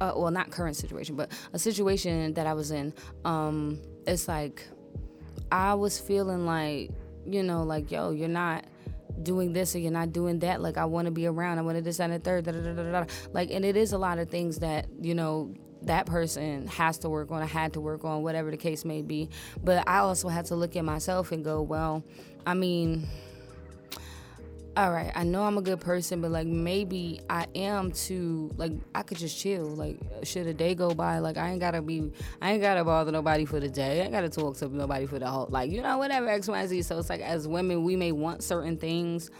uh, 0.00 0.12
well, 0.16 0.30
not 0.30 0.50
current 0.50 0.76
situation, 0.76 1.16
but 1.16 1.30
a 1.52 1.58
situation 1.58 2.34
that 2.34 2.46
I 2.46 2.54
was 2.54 2.70
in, 2.70 2.92
um, 3.24 3.80
it's 4.06 4.28
like 4.28 4.66
I 5.50 5.74
was 5.74 5.98
feeling 5.98 6.46
like, 6.46 6.90
you 7.24 7.42
know, 7.42 7.62
like, 7.62 7.90
yo, 7.90 8.10
you're 8.10 8.28
not 8.28 8.64
doing 9.22 9.52
this 9.52 9.74
or 9.74 9.78
you're 9.78 9.92
not 9.92 10.12
doing 10.12 10.40
that. 10.40 10.60
Like, 10.60 10.76
I 10.76 10.84
want 10.84 11.06
to 11.06 11.10
be 11.10 11.26
around. 11.26 11.58
I 11.58 11.62
want 11.62 11.76
to 11.76 11.82
this 11.82 12.00
and 12.00 12.12
the 12.12 12.18
third. 12.18 12.44
Da, 12.44 12.52
da, 12.52 13.02
da, 13.02 13.06
like, 13.32 13.50
and 13.50 13.64
it 13.64 13.76
is 13.76 13.92
a 13.92 13.98
lot 13.98 14.18
of 14.18 14.28
things 14.28 14.58
that, 14.58 14.86
you 15.00 15.14
know, 15.14 15.54
that 15.82 16.06
person 16.06 16.66
has 16.66 16.98
to 16.98 17.08
work 17.08 17.30
on, 17.30 17.42
I 17.42 17.46
had 17.46 17.74
to 17.74 17.80
work 17.80 18.04
on, 18.04 18.22
whatever 18.22 18.50
the 18.50 18.56
case 18.56 18.84
may 18.84 19.02
be. 19.02 19.28
But 19.62 19.88
I 19.88 19.98
also 19.98 20.28
had 20.28 20.46
to 20.46 20.56
look 20.56 20.76
at 20.76 20.84
myself 20.84 21.32
and 21.32 21.44
go, 21.44 21.62
well, 21.62 22.04
I 22.46 22.54
mean, 22.54 23.06
all 24.76 24.92
right, 24.92 25.10
I 25.14 25.24
know 25.24 25.42
I'm 25.42 25.56
a 25.56 25.62
good 25.62 25.80
person, 25.80 26.20
but 26.20 26.30
like 26.30 26.46
maybe 26.46 27.20
I 27.30 27.46
am 27.54 27.92
too 27.92 28.50
like 28.56 28.72
I 28.94 29.02
could 29.02 29.16
just 29.16 29.38
chill. 29.38 29.64
Like 29.64 29.98
should 30.22 30.46
a 30.46 30.52
day 30.52 30.74
go 30.74 30.92
by, 30.94 31.18
like 31.18 31.38
I 31.38 31.48
ain't 31.50 31.60
gotta 31.60 31.80
be 31.80 32.12
I 32.42 32.52
ain't 32.52 32.60
gotta 32.60 32.84
bother 32.84 33.10
nobody 33.10 33.46
for 33.46 33.58
the 33.58 33.70
day. 33.70 34.00
I 34.00 34.04
ain't 34.04 34.12
gotta 34.12 34.28
talk 34.28 34.58
to 34.58 34.68
nobody 34.68 35.06
for 35.06 35.18
the 35.18 35.28
whole 35.28 35.46
like 35.48 35.70
you 35.70 35.80
know, 35.80 35.96
whatever 35.96 36.28
X, 36.28 36.48
Y, 36.48 36.66
Z. 36.66 36.82
So 36.82 36.98
it's 36.98 37.08
like 37.08 37.22
as 37.22 37.48
women 37.48 37.84
we 37.84 37.96
may 37.96 38.12
want 38.12 38.42
certain 38.42 38.76
things 38.76 39.30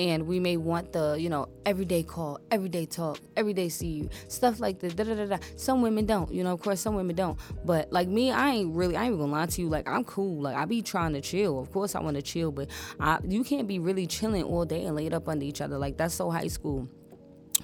and 0.00 0.26
we 0.26 0.40
may 0.40 0.56
want 0.56 0.92
the 0.92 1.14
you 1.20 1.28
know 1.28 1.46
everyday 1.66 2.02
call 2.02 2.40
everyday 2.50 2.86
talk 2.86 3.18
everyday 3.36 3.68
see 3.68 3.88
you 3.88 4.08
stuff 4.28 4.58
like 4.58 4.78
that 4.80 4.96
da, 4.96 5.04
da, 5.04 5.14
da, 5.14 5.26
da. 5.26 5.38
some 5.56 5.82
women 5.82 6.06
don't 6.06 6.32
you 6.32 6.42
know 6.42 6.54
of 6.54 6.62
course 6.62 6.80
some 6.80 6.94
women 6.94 7.14
don't. 7.14 7.38
But 7.64 7.92
like 7.92 8.08
me 8.08 8.30
i 8.30 8.50
ain't 8.50 8.74
really 8.74 8.96
i 8.96 9.04
ain't 9.04 9.18
gonna 9.18 9.30
lie 9.30 9.46
to 9.46 9.60
you. 9.60 9.68
Like 9.68 9.86
i'm 9.88 10.04
cool. 10.04 10.40
Like 10.40 10.56
i 10.56 10.64
be 10.64 10.80
trying 10.80 11.12
to 11.12 11.20
chill. 11.20 11.58
Of 11.58 11.70
course 11.70 11.94
i 11.94 12.00
want 12.00 12.16
to 12.16 12.22
chill 12.22 12.50
but 12.50 12.70
I, 12.98 13.18
you 13.28 13.44
can't 13.44 13.68
be 13.68 13.78
really 13.78 14.06
chilling 14.06 14.42
all 14.42 14.64
day 14.64 14.86
and 14.86 14.96
laid 14.96 15.12
up 15.12 15.28
under 15.28 15.44
each 15.44 15.60
other. 15.60 15.76
Like 15.76 15.98
that's 15.98 16.14
so 16.14 16.30
high 16.30 16.48
school 16.48 16.88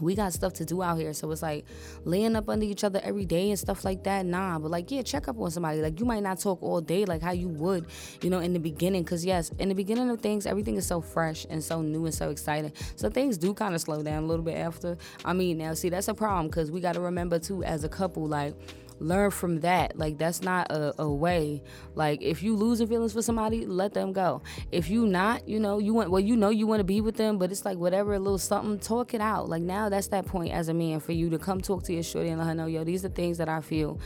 we 0.00 0.14
got 0.14 0.32
stuff 0.32 0.52
to 0.54 0.64
do 0.64 0.82
out 0.82 0.98
here. 0.98 1.12
So 1.12 1.30
it's 1.30 1.42
like 1.42 1.64
laying 2.04 2.36
up 2.36 2.48
under 2.48 2.64
each 2.64 2.84
other 2.84 3.00
every 3.02 3.24
day 3.24 3.50
and 3.50 3.58
stuff 3.58 3.84
like 3.84 4.04
that. 4.04 4.26
Nah, 4.26 4.58
but 4.58 4.70
like, 4.70 4.90
yeah, 4.90 5.02
check 5.02 5.28
up 5.28 5.38
on 5.38 5.50
somebody. 5.50 5.80
Like, 5.80 5.98
you 6.00 6.06
might 6.06 6.22
not 6.22 6.38
talk 6.38 6.62
all 6.62 6.80
day 6.80 7.04
like 7.04 7.22
how 7.22 7.32
you 7.32 7.48
would, 7.48 7.86
you 8.22 8.30
know, 8.30 8.38
in 8.38 8.52
the 8.52 8.60
beginning. 8.60 9.04
Cause 9.04 9.24
yes, 9.24 9.50
in 9.58 9.68
the 9.68 9.74
beginning 9.74 10.10
of 10.10 10.20
things, 10.20 10.46
everything 10.46 10.76
is 10.76 10.86
so 10.86 11.00
fresh 11.00 11.46
and 11.48 11.62
so 11.62 11.82
new 11.82 12.04
and 12.04 12.14
so 12.14 12.30
exciting. 12.30 12.72
So 12.96 13.10
things 13.10 13.38
do 13.38 13.54
kind 13.54 13.74
of 13.74 13.80
slow 13.80 14.02
down 14.02 14.24
a 14.24 14.26
little 14.26 14.44
bit 14.44 14.56
after. 14.56 14.96
I 15.24 15.32
mean, 15.32 15.58
now, 15.58 15.74
see, 15.74 15.88
that's 15.88 16.08
a 16.08 16.14
problem 16.14 16.48
because 16.48 16.70
we 16.70 16.80
got 16.80 16.94
to 16.94 17.00
remember 17.00 17.38
too, 17.38 17.62
as 17.64 17.84
a 17.84 17.88
couple, 17.88 18.26
like, 18.26 18.54
learn 18.98 19.30
from 19.30 19.60
that. 19.60 19.98
Like 19.98 20.18
that's 20.18 20.42
not 20.42 20.70
a, 20.70 21.00
a 21.00 21.10
way. 21.10 21.62
Like 21.94 22.22
if 22.22 22.42
you 22.42 22.56
losing 22.56 22.86
feelings 22.86 23.12
for 23.12 23.22
somebody, 23.22 23.66
let 23.66 23.94
them 23.94 24.12
go. 24.12 24.42
If 24.72 24.88
you 24.88 25.06
not, 25.06 25.48
you 25.48 25.60
know, 25.60 25.78
you 25.78 25.94
want 25.94 26.10
well, 26.10 26.20
you 26.20 26.36
know 26.36 26.50
you 26.50 26.66
want 26.66 26.80
to 26.80 26.84
be 26.84 27.00
with 27.00 27.16
them, 27.16 27.38
but 27.38 27.50
it's 27.50 27.64
like 27.64 27.78
whatever, 27.78 28.14
a 28.14 28.18
little 28.18 28.38
something, 28.38 28.78
talk 28.78 29.14
it 29.14 29.20
out. 29.20 29.48
Like 29.48 29.62
now 29.62 29.88
that's 29.88 30.08
that 30.08 30.26
point 30.26 30.52
as 30.52 30.68
a 30.68 30.74
man 30.74 31.00
for 31.00 31.12
you 31.12 31.30
to 31.30 31.38
come 31.38 31.60
talk 31.60 31.82
to 31.84 31.92
your 31.92 32.02
shorty 32.02 32.30
and 32.30 32.38
let 32.38 32.48
her 32.48 32.54
know, 32.54 32.66
yo, 32.66 32.84
these 32.84 33.04
are 33.04 33.08
things 33.08 33.38
that 33.38 33.48
I 33.48 33.60
feel 33.60 34.00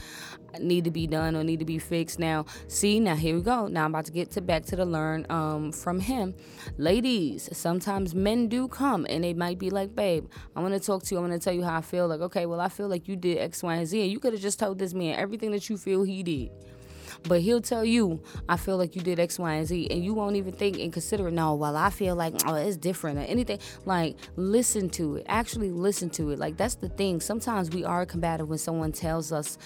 need 0.59 0.85
to 0.85 0.91
be 0.91 1.07
done 1.07 1.37
or 1.37 1.45
need 1.45 1.61
to 1.61 1.65
be 1.65 1.79
fixed. 1.79 2.19
Now, 2.19 2.47
see, 2.69 2.99
now 3.01 3.15
here 3.15 3.35
we 3.35 3.43
go. 3.43 3.67
Now 3.67 3.85
I'm 3.85 3.93
about 3.93 4.07
to 4.07 4.13
get 4.13 4.31
to 4.33 4.41
back 4.41 4.65
to 4.67 4.77
the 4.77 4.85
learn 4.85 5.27
um, 5.31 5.73
from 5.73 6.01
him. 6.01 6.35
Ladies, 6.77 7.49
sometimes 7.57 8.15
men 8.15 8.49
do 8.49 8.69
come 8.69 9.07
and 9.09 9.23
they 9.23 9.35
might 9.35 9.59
be 9.59 9.71
like, 9.71 9.95
babe, 9.95 10.27
I 10.57 10.61
want 10.61 10.75
to 10.75 10.81
talk 10.81 11.05
to 11.05 11.15
you. 11.15 11.19
I 11.19 11.21
want 11.21 11.35
to 11.35 11.39
tell 11.39 11.53
you 11.53 11.63
how 11.63 11.77
I 11.77 11.81
feel. 11.83 12.09
Like, 12.09 12.21
okay, 12.21 12.47
well, 12.47 12.61
I 12.61 12.69
feel 12.69 12.89
like 12.89 13.09
you 13.09 13.17
did 13.17 13.39
X, 13.39 13.63
Y, 13.63 13.75
and 13.75 13.87
Z, 13.87 14.03
and 14.03 14.11
you 14.11 14.19
could 14.19 14.33
have 14.33 14.43
just 14.43 14.59
told 14.59 14.79
this 14.81 14.95
man 14.95 15.19
everything 15.19 15.53
that 15.53 15.69
you 15.71 15.77
feel 15.77 16.03
he 16.03 16.23
did. 16.23 16.51
But 17.25 17.41
he'll 17.43 17.61
tell 17.61 17.85
you, 17.85 18.23
I 18.49 18.57
feel 18.57 18.77
like 18.77 18.97
you 18.97 19.03
did 19.03 19.21
X, 19.21 19.39
Y, 19.39 19.53
and 19.53 19.67
Z, 19.67 19.89
and 19.91 20.05
you 20.05 20.15
won't 20.15 20.37
even 20.37 20.53
think 20.53 20.79
and 20.79 20.93
consider, 20.93 21.29
it. 21.29 21.33
no, 21.33 21.55
well, 21.55 21.77
I 21.77 21.91
feel 21.91 22.15
like, 22.15 22.35
oh, 22.47 22.55
it's 22.55 22.77
different 22.77 23.19
or 23.19 23.23
anything. 23.23 23.59
Like, 23.85 24.17
listen 24.37 24.89
to 24.91 25.17
it. 25.17 25.27
Actually, 25.29 25.71
listen 25.71 26.09
to 26.11 26.31
it. 26.31 26.39
Like, 26.39 26.57
that's 26.57 26.77
the 26.77 26.89
thing. 26.89 27.21
Sometimes 27.21 27.71
we 27.71 27.85
are 27.85 28.07
combative 28.07 28.49
when 28.49 28.59
someone 28.59 28.93
tells 28.93 29.33
us, 29.33 29.59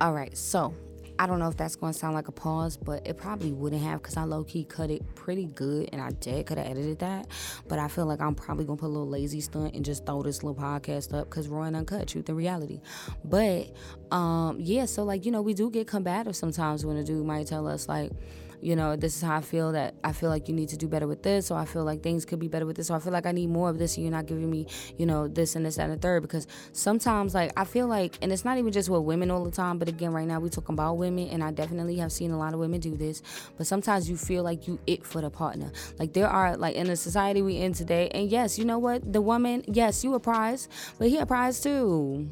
all 0.00 0.12
right, 0.12 0.36
so 0.36 0.74
I 1.20 1.26
don't 1.26 1.38
know 1.38 1.48
if 1.48 1.56
that's 1.58 1.76
going 1.76 1.92
to 1.92 1.98
sound 1.98 2.14
like 2.14 2.28
a 2.28 2.32
pause, 2.32 2.78
but 2.78 3.06
it 3.06 3.18
probably 3.18 3.52
wouldn't 3.52 3.82
have 3.82 4.00
because 4.02 4.16
I 4.16 4.24
low 4.24 4.42
key 4.42 4.64
cut 4.64 4.90
it 4.90 5.02
pretty 5.14 5.44
good 5.44 5.90
and 5.92 6.00
I 6.00 6.12
did 6.12 6.46
could 6.46 6.56
have 6.56 6.66
edited 6.66 7.00
that. 7.00 7.26
But 7.68 7.78
I 7.78 7.88
feel 7.88 8.06
like 8.06 8.22
I'm 8.22 8.34
probably 8.34 8.64
going 8.64 8.78
to 8.78 8.80
put 8.80 8.86
a 8.86 8.88
little 8.88 9.06
lazy 9.06 9.42
stunt 9.42 9.74
and 9.74 9.84
just 9.84 10.06
throw 10.06 10.22
this 10.22 10.42
little 10.42 10.60
podcast 10.60 11.12
up 11.12 11.28
because 11.28 11.46
Roy 11.46 11.64
and 11.64 11.76
Uncut, 11.76 12.08
truth 12.08 12.26
and 12.30 12.38
reality. 12.38 12.80
But 13.22 13.70
um, 14.10 14.56
yeah, 14.60 14.86
so 14.86 15.04
like, 15.04 15.26
you 15.26 15.30
know, 15.30 15.42
we 15.42 15.52
do 15.52 15.70
get 15.70 15.86
combative 15.86 16.34
sometimes 16.36 16.86
when 16.86 16.96
a 16.96 17.04
dude 17.04 17.26
might 17.26 17.46
tell 17.46 17.68
us, 17.68 17.86
like, 17.86 18.12
you 18.60 18.76
know, 18.76 18.96
this 18.96 19.16
is 19.16 19.22
how 19.22 19.36
I 19.36 19.40
feel 19.40 19.72
that 19.72 19.94
I 20.04 20.12
feel 20.12 20.28
like 20.28 20.48
you 20.48 20.54
need 20.54 20.68
to 20.70 20.76
do 20.76 20.88
better 20.88 21.06
with 21.06 21.22
this, 21.22 21.50
or 21.50 21.58
I 21.58 21.64
feel 21.64 21.84
like 21.84 22.02
things 22.02 22.24
could 22.24 22.38
be 22.38 22.48
better 22.48 22.66
with 22.66 22.76
this, 22.76 22.90
or 22.90 22.96
I 22.96 23.00
feel 23.00 23.12
like 23.12 23.26
I 23.26 23.32
need 23.32 23.48
more 23.48 23.70
of 23.70 23.78
this, 23.78 23.96
and 23.96 24.04
you're 24.04 24.12
not 24.12 24.26
giving 24.26 24.50
me, 24.50 24.66
you 24.98 25.06
know, 25.06 25.28
this 25.28 25.56
and 25.56 25.64
this 25.64 25.78
and 25.78 25.92
the 25.92 25.96
third. 25.96 26.22
Because 26.22 26.46
sometimes, 26.72 27.34
like, 27.34 27.52
I 27.56 27.64
feel 27.64 27.86
like, 27.86 28.18
and 28.22 28.32
it's 28.32 28.44
not 28.44 28.58
even 28.58 28.72
just 28.72 28.88
with 28.88 29.02
women 29.02 29.30
all 29.30 29.44
the 29.44 29.50
time, 29.50 29.78
but 29.78 29.88
again, 29.88 30.12
right 30.12 30.26
now 30.26 30.40
we're 30.40 30.48
talking 30.48 30.74
about 30.74 30.98
women, 30.98 31.28
and 31.28 31.42
I 31.42 31.50
definitely 31.52 31.96
have 31.96 32.12
seen 32.12 32.30
a 32.30 32.38
lot 32.38 32.54
of 32.54 32.60
women 32.60 32.80
do 32.80 32.96
this. 32.96 33.22
But 33.56 33.66
sometimes 33.66 34.08
you 34.08 34.16
feel 34.16 34.42
like 34.42 34.66
you 34.66 34.78
it 34.86 35.04
for 35.04 35.20
the 35.20 35.30
partner. 35.30 35.72
Like 35.98 36.12
there 36.12 36.28
are 36.28 36.56
like 36.56 36.76
in 36.76 36.86
the 36.86 36.96
society 36.96 37.42
we 37.42 37.56
in 37.56 37.72
today, 37.72 38.08
and 38.12 38.30
yes, 38.30 38.58
you 38.58 38.64
know 38.64 38.78
what, 38.78 39.12
the 39.12 39.20
woman, 39.20 39.64
yes, 39.66 40.04
you 40.04 40.14
a 40.14 40.20
prize, 40.20 40.68
but 40.98 41.08
he 41.08 41.18
a 41.18 41.26
prize 41.26 41.60
too. 41.60 42.28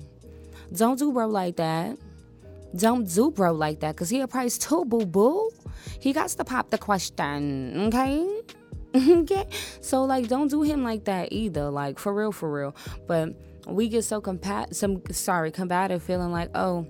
Don't 0.74 0.98
do 0.98 1.12
bro 1.12 1.26
like 1.26 1.56
that. 1.56 1.96
Don't 2.76 3.04
do 3.12 3.30
bro 3.30 3.52
like 3.52 3.80
that, 3.80 3.96
cause 3.96 4.10
he 4.10 4.20
a 4.20 4.28
prize 4.28 4.58
too, 4.58 4.84
boo 4.84 5.06
boo 5.06 5.50
he 6.00 6.12
got 6.12 6.28
to 6.28 6.44
pop 6.44 6.70
the 6.70 6.78
question, 6.78 7.86
okay? 7.86 8.42
okay? 8.96 9.46
So 9.80 10.04
like 10.04 10.28
don't 10.28 10.48
do 10.48 10.62
him 10.62 10.82
like 10.82 11.04
that 11.04 11.32
either, 11.32 11.70
like 11.70 11.98
for 11.98 12.12
real, 12.14 12.32
for 12.32 12.50
real. 12.50 12.74
But 13.06 13.34
we 13.66 13.88
get 13.88 14.04
so 14.04 14.20
compat 14.20 14.74
some 14.74 15.02
sorry, 15.10 15.50
combative 15.50 16.02
feeling 16.02 16.32
like, 16.32 16.50
oh, 16.54 16.86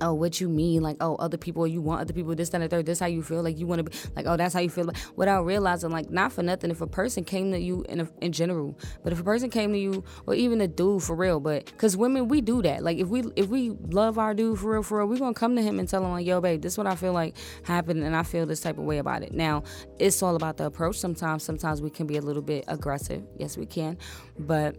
oh, 0.00 0.14
what 0.14 0.40
you 0.40 0.48
mean? 0.48 0.82
Like, 0.82 0.96
oh, 1.00 1.16
other 1.16 1.36
people, 1.36 1.66
you 1.66 1.80
want 1.80 2.00
other 2.00 2.12
people, 2.12 2.34
this, 2.34 2.48
that, 2.50 2.60
and 2.60 2.70
third. 2.70 2.86
This 2.86 3.00
how 3.00 3.06
you 3.06 3.22
feel? 3.22 3.42
Like, 3.42 3.58
you 3.58 3.66
want 3.66 3.84
to 3.84 3.90
be, 3.90 3.96
like, 4.16 4.26
oh, 4.26 4.36
that's 4.36 4.54
how 4.54 4.60
you 4.60 4.70
feel. 4.70 4.90
Without 5.16 5.44
realizing, 5.44 5.90
like, 5.90 6.10
not 6.10 6.32
for 6.32 6.42
nothing, 6.42 6.70
if 6.70 6.80
a 6.80 6.86
person 6.86 7.24
came 7.24 7.52
to 7.52 7.58
you 7.58 7.84
in, 7.88 8.00
a, 8.00 8.08
in 8.20 8.32
general, 8.32 8.78
but 9.02 9.12
if 9.12 9.20
a 9.20 9.24
person 9.24 9.50
came 9.50 9.72
to 9.72 9.78
you, 9.78 10.04
or 10.26 10.34
even 10.34 10.60
a 10.60 10.68
dude 10.68 11.02
for 11.02 11.14
real, 11.14 11.40
but, 11.40 11.66
because 11.66 11.96
women, 11.96 12.28
we 12.28 12.40
do 12.40 12.62
that. 12.62 12.82
Like, 12.82 12.98
if 12.98 13.08
we, 13.08 13.24
if 13.36 13.48
we 13.48 13.70
love 13.70 14.18
our 14.18 14.34
dude 14.34 14.58
for 14.58 14.72
real, 14.72 14.82
for 14.82 14.98
real, 14.98 15.06
we're 15.06 15.18
going 15.18 15.34
to 15.34 15.38
come 15.40 15.56
to 15.56 15.62
him 15.62 15.78
and 15.78 15.88
tell 15.88 16.04
him, 16.04 16.12
like, 16.12 16.26
yo, 16.26 16.40
babe, 16.40 16.62
this 16.62 16.74
is 16.74 16.78
what 16.78 16.86
I 16.86 16.96
feel 16.96 17.12
like 17.12 17.36
happened, 17.64 18.02
and 18.02 18.14
I 18.16 18.22
feel 18.22 18.46
this 18.46 18.60
type 18.60 18.78
of 18.78 18.84
way 18.84 18.98
about 18.98 19.22
it. 19.22 19.32
Now, 19.32 19.62
it's 19.98 20.22
all 20.22 20.36
about 20.36 20.56
the 20.56 20.66
approach 20.66 20.96
sometimes. 20.96 21.42
Sometimes 21.42 21.82
we 21.82 21.90
can 21.90 22.06
be 22.06 22.16
a 22.16 22.22
little 22.22 22.42
bit 22.42 22.64
aggressive. 22.68 23.22
Yes, 23.38 23.56
we 23.56 23.66
can. 23.66 23.98
But, 24.38 24.76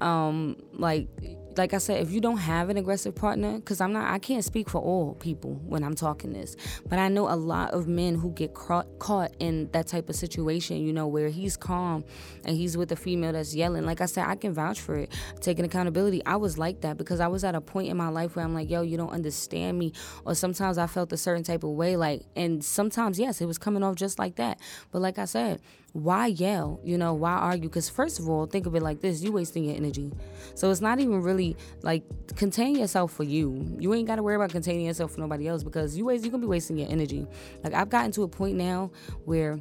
um, 0.00 0.56
like, 0.72 1.08
like 1.56 1.74
I 1.74 1.78
said, 1.78 2.00
if 2.00 2.10
you 2.10 2.20
don't 2.20 2.36
have 2.36 2.68
an 2.70 2.76
aggressive 2.76 3.14
partner, 3.14 3.56
because 3.56 3.80
I'm 3.80 3.92
not, 3.92 4.12
I 4.12 4.18
can't 4.18 4.44
speak 4.44 4.68
for 4.68 4.80
all 4.80 5.14
people 5.14 5.54
when 5.66 5.82
I'm 5.82 5.94
talking 5.94 6.32
this, 6.32 6.56
but 6.88 6.98
I 6.98 7.08
know 7.08 7.28
a 7.28 7.34
lot 7.34 7.72
of 7.72 7.88
men 7.88 8.14
who 8.14 8.30
get 8.32 8.54
caught, 8.54 8.86
caught 8.98 9.32
in 9.38 9.68
that 9.72 9.86
type 9.86 10.08
of 10.08 10.16
situation, 10.16 10.78
you 10.78 10.92
know, 10.92 11.06
where 11.06 11.28
he's 11.28 11.56
calm 11.56 12.04
and 12.44 12.56
he's 12.56 12.76
with 12.76 12.92
a 12.92 12.96
female 12.96 13.32
that's 13.32 13.54
yelling. 13.54 13.84
Like 13.84 14.00
I 14.00 14.06
said, 14.06 14.26
I 14.26 14.36
can 14.36 14.52
vouch 14.52 14.80
for 14.80 14.96
it, 14.96 15.12
taking 15.40 15.64
accountability. 15.64 16.24
I 16.26 16.36
was 16.36 16.58
like 16.58 16.82
that 16.82 16.96
because 16.96 17.20
I 17.20 17.28
was 17.28 17.44
at 17.44 17.54
a 17.54 17.60
point 17.60 17.88
in 17.88 17.96
my 17.96 18.08
life 18.08 18.36
where 18.36 18.44
I'm 18.44 18.54
like, 18.54 18.70
yo, 18.70 18.82
you 18.82 18.96
don't 18.96 19.10
understand 19.10 19.78
me. 19.78 19.92
Or 20.24 20.34
sometimes 20.34 20.78
I 20.78 20.86
felt 20.86 21.12
a 21.12 21.16
certain 21.16 21.44
type 21.44 21.64
of 21.64 21.70
way, 21.70 21.96
like, 21.96 22.22
and 22.36 22.64
sometimes, 22.64 23.18
yes, 23.18 23.40
it 23.40 23.46
was 23.46 23.58
coming 23.58 23.82
off 23.82 23.96
just 23.96 24.18
like 24.18 24.36
that. 24.36 24.60
But 24.92 25.02
like 25.02 25.18
I 25.18 25.24
said, 25.24 25.60
why 25.92 26.26
yell? 26.26 26.80
You 26.84 26.98
know, 26.98 27.14
why 27.14 27.32
argue? 27.32 27.68
Because 27.68 27.88
first 27.88 28.18
of 28.18 28.28
all, 28.28 28.46
think 28.46 28.66
of 28.66 28.74
it 28.74 28.82
like 28.82 29.00
this: 29.00 29.22
you 29.22 29.32
wasting 29.32 29.64
your 29.64 29.76
energy. 29.76 30.12
So 30.54 30.70
it's 30.70 30.80
not 30.80 31.00
even 31.00 31.22
really 31.22 31.56
like 31.82 32.04
contain 32.36 32.76
yourself 32.76 33.12
for 33.12 33.24
you. 33.24 33.76
You 33.78 33.94
ain't 33.94 34.06
got 34.06 34.16
to 34.16 34.22
worry 34.22 34.36
about 34.36 34.50
containing 34.50 34.86
yourself 34.86 35.12
for 35.12 35.20
nobody 35.20 35.48
else 35.48 35.62
because 35.62 35.96
you 35.96 36.04
waste. 36.04 36.24
You 36.24 36.30
gonna 36.30 36.42
be 36.42 36.46
wasting 36.46 36.78
your 36.78 36.90
energy. 36.90 37.26
Like 37.64 37.74
I've 37.74 37.88
gotten 37.88 38.12
to 38.12 38.22
a 38.22 38.28
point 38.28 38.56
now 38.56 38.90
where 39.24 39.58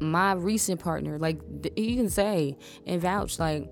my 0.00 0.32
recent 0.32 0.80
partner, 0.80 1.18
like 1.18 1.40
he 1.76 1.96
can 1.96 2.08
say 2.08 2.56
and 2.86 3.00
vouch, 3.00 3.38
like 3.38 3.68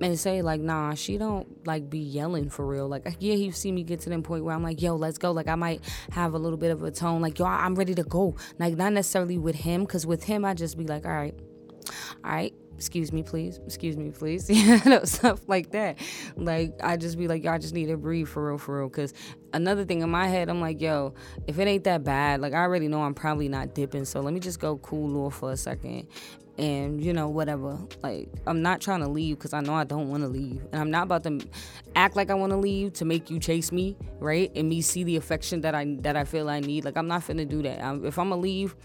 and 0.00 0.18
say 0.18 0.42
like 0.42 0.60
nah 0.60 0.94
she 0.94 1.18
don't 1.18 1.66
like 1.66 1.90
be 1.90 1.98
yelling 1.98 2.50
for 2.50 2.66
real. 2.66 2.88
Like 2.88 3.06
yeah 3.18 3.34
he 3.34 3.50
see 3.50 3.72
me 3.72 3.82
get 3.82 4.00
to 4.00 4.10
that 4.10 4.22
point 4.22 4.44
where 4.44 4.54
i'm 4.54 4.62
like 4.62 4.80
yo 4.80 4.96
let's 4.96 5.18
go. 5.18 5.32
Like 5.32 5.48
i 5.48 5.54
might 5.54 5.82
have 6.10 6.34
a 6.34 6.38
little 6.38 6.58
bit 6.58 6.70
of 6.70 6.82
a 6.82 6.90
tone. 6.90 7.20
Like 7.20 7.38
yo 7.38 7.46
i'm 7.46 7.74
ready 7.74 7.94
to 7.94 8.04
go. 8.04 8.36
Like 8.58 8.76
not 8.76 8.92
necessarily 8.92 9.38
with 9.38 9.56
him 9.56 9.82
because 9.82 10.06
with 10.06 10.24
him 10.24 10.44
i 10.44 10.54
just 10.54 10.78
be 10.78 10.86
like 10.86 11.04
all 11.04 11.12
right 11.12 11.34
all 12.24 12.30
right 12.30 12.54
excuse 12.74 13.12
me 13.12 13.22
please 13.22 13.60
excuse 13.66 13.96
me 13.96 14.10
please. 14.10 14.48
You 14.50 14.80
know 14.86 15.04
stuff 15.04 15.40
like 15.48 15.72
that. 15.72 15.98
Like 16.36 16.74
i 16.82 16.96
just 16.96 17.18
be 17.18 17.28
like 17.28 17.44
i 17.46 17.58
just 17.58 17.74
need 17.74 17.86
to 17.86 17.96
breathe 17.96 18.28
for 18.28 18.48
real 18.48 18.58
for 18.58 18.78
real. 18.78 18.88
Because 18.88 19.12
another 19.52 19.84
thing 19.84 20.00
in 20.00 20.08
my 20.08 20.28
head 20.28 20.48
i'm 20.48 20.60
like 20.60 20.80
yo 20.80 21.12
if 21.48 21.58
it 21.58 21.66
ain't 21.66 21.82
that 21.82 22.04
bad 22.04 22.40
like 22.40 22.52
i 22.52 22.58
already 22.58 22.86
know 22.86 23.02
i'm 23.02 23.14
probably 23.14 23.48
not 23.48 23.74
dipping. 23.74 24.04
So 24.04 24.20
let 24.20 24.32
me 24.32 24.40
just 24.40 24.60
go 24.60 24.78
cool 24.78 25.26
off 25.26 25.36
for 25.36 25.52
a 25.52 25.56
second 25.56 26.08
and 26.60 27.02
you 27.02 27.12
know 27.12 27.28
whatever. 27.28 27.78
Like 28.02 28.28
i'm 28.46 28.62
not 28.62 28.80
trying 28.80 29.00
to 29.00 29.08
leave 29.08 29.38
because 29.38 29.52
i 29.52 29.60
know 29.60 29.74
i 29.74 29.84
don't 29.84 30.08
want 30.10 30.22
to 30.22 30.28
leave. 30.28 30.62
And 30.72 30.80
i'm 30.80 30.90
not 30.90 31.04
about 31.04 31.24
to 31.24 31.40
act 31.96 32.14
like 32.14 32.30
i 32.30 32.34
want 32.34 32.50
to 32.50 32.56
leave 32.56 32.92
to 32.94 33.04
make 33.04 33.30
you 33.30 33.40
chase 33.40 33.72
me 33.72 33.96
right? 34.20 34.52
And 34.54 34.68
me 34.68 34.82
see 34.82 35.02
the 35.02 35.16
affection 35.16 35.62
that 35.62 35.74
i 35.74 35.96
that 36.00 36.16
i 36.16 36.24
feel 36.24 36.48
i 36.48 36.60
need. 36.60 36.84
Like 36.84 36.96
i'm 36.96 37.08
not 37.08 37.22
finna 37.22 37.48
do 37.48 37.62
that. 37.62 37.82
I'm, 37.82 38.04
if 38.04 38.18
i'm 38.18 38.28
gonna 38.28 38.40
leave 38.40 38.76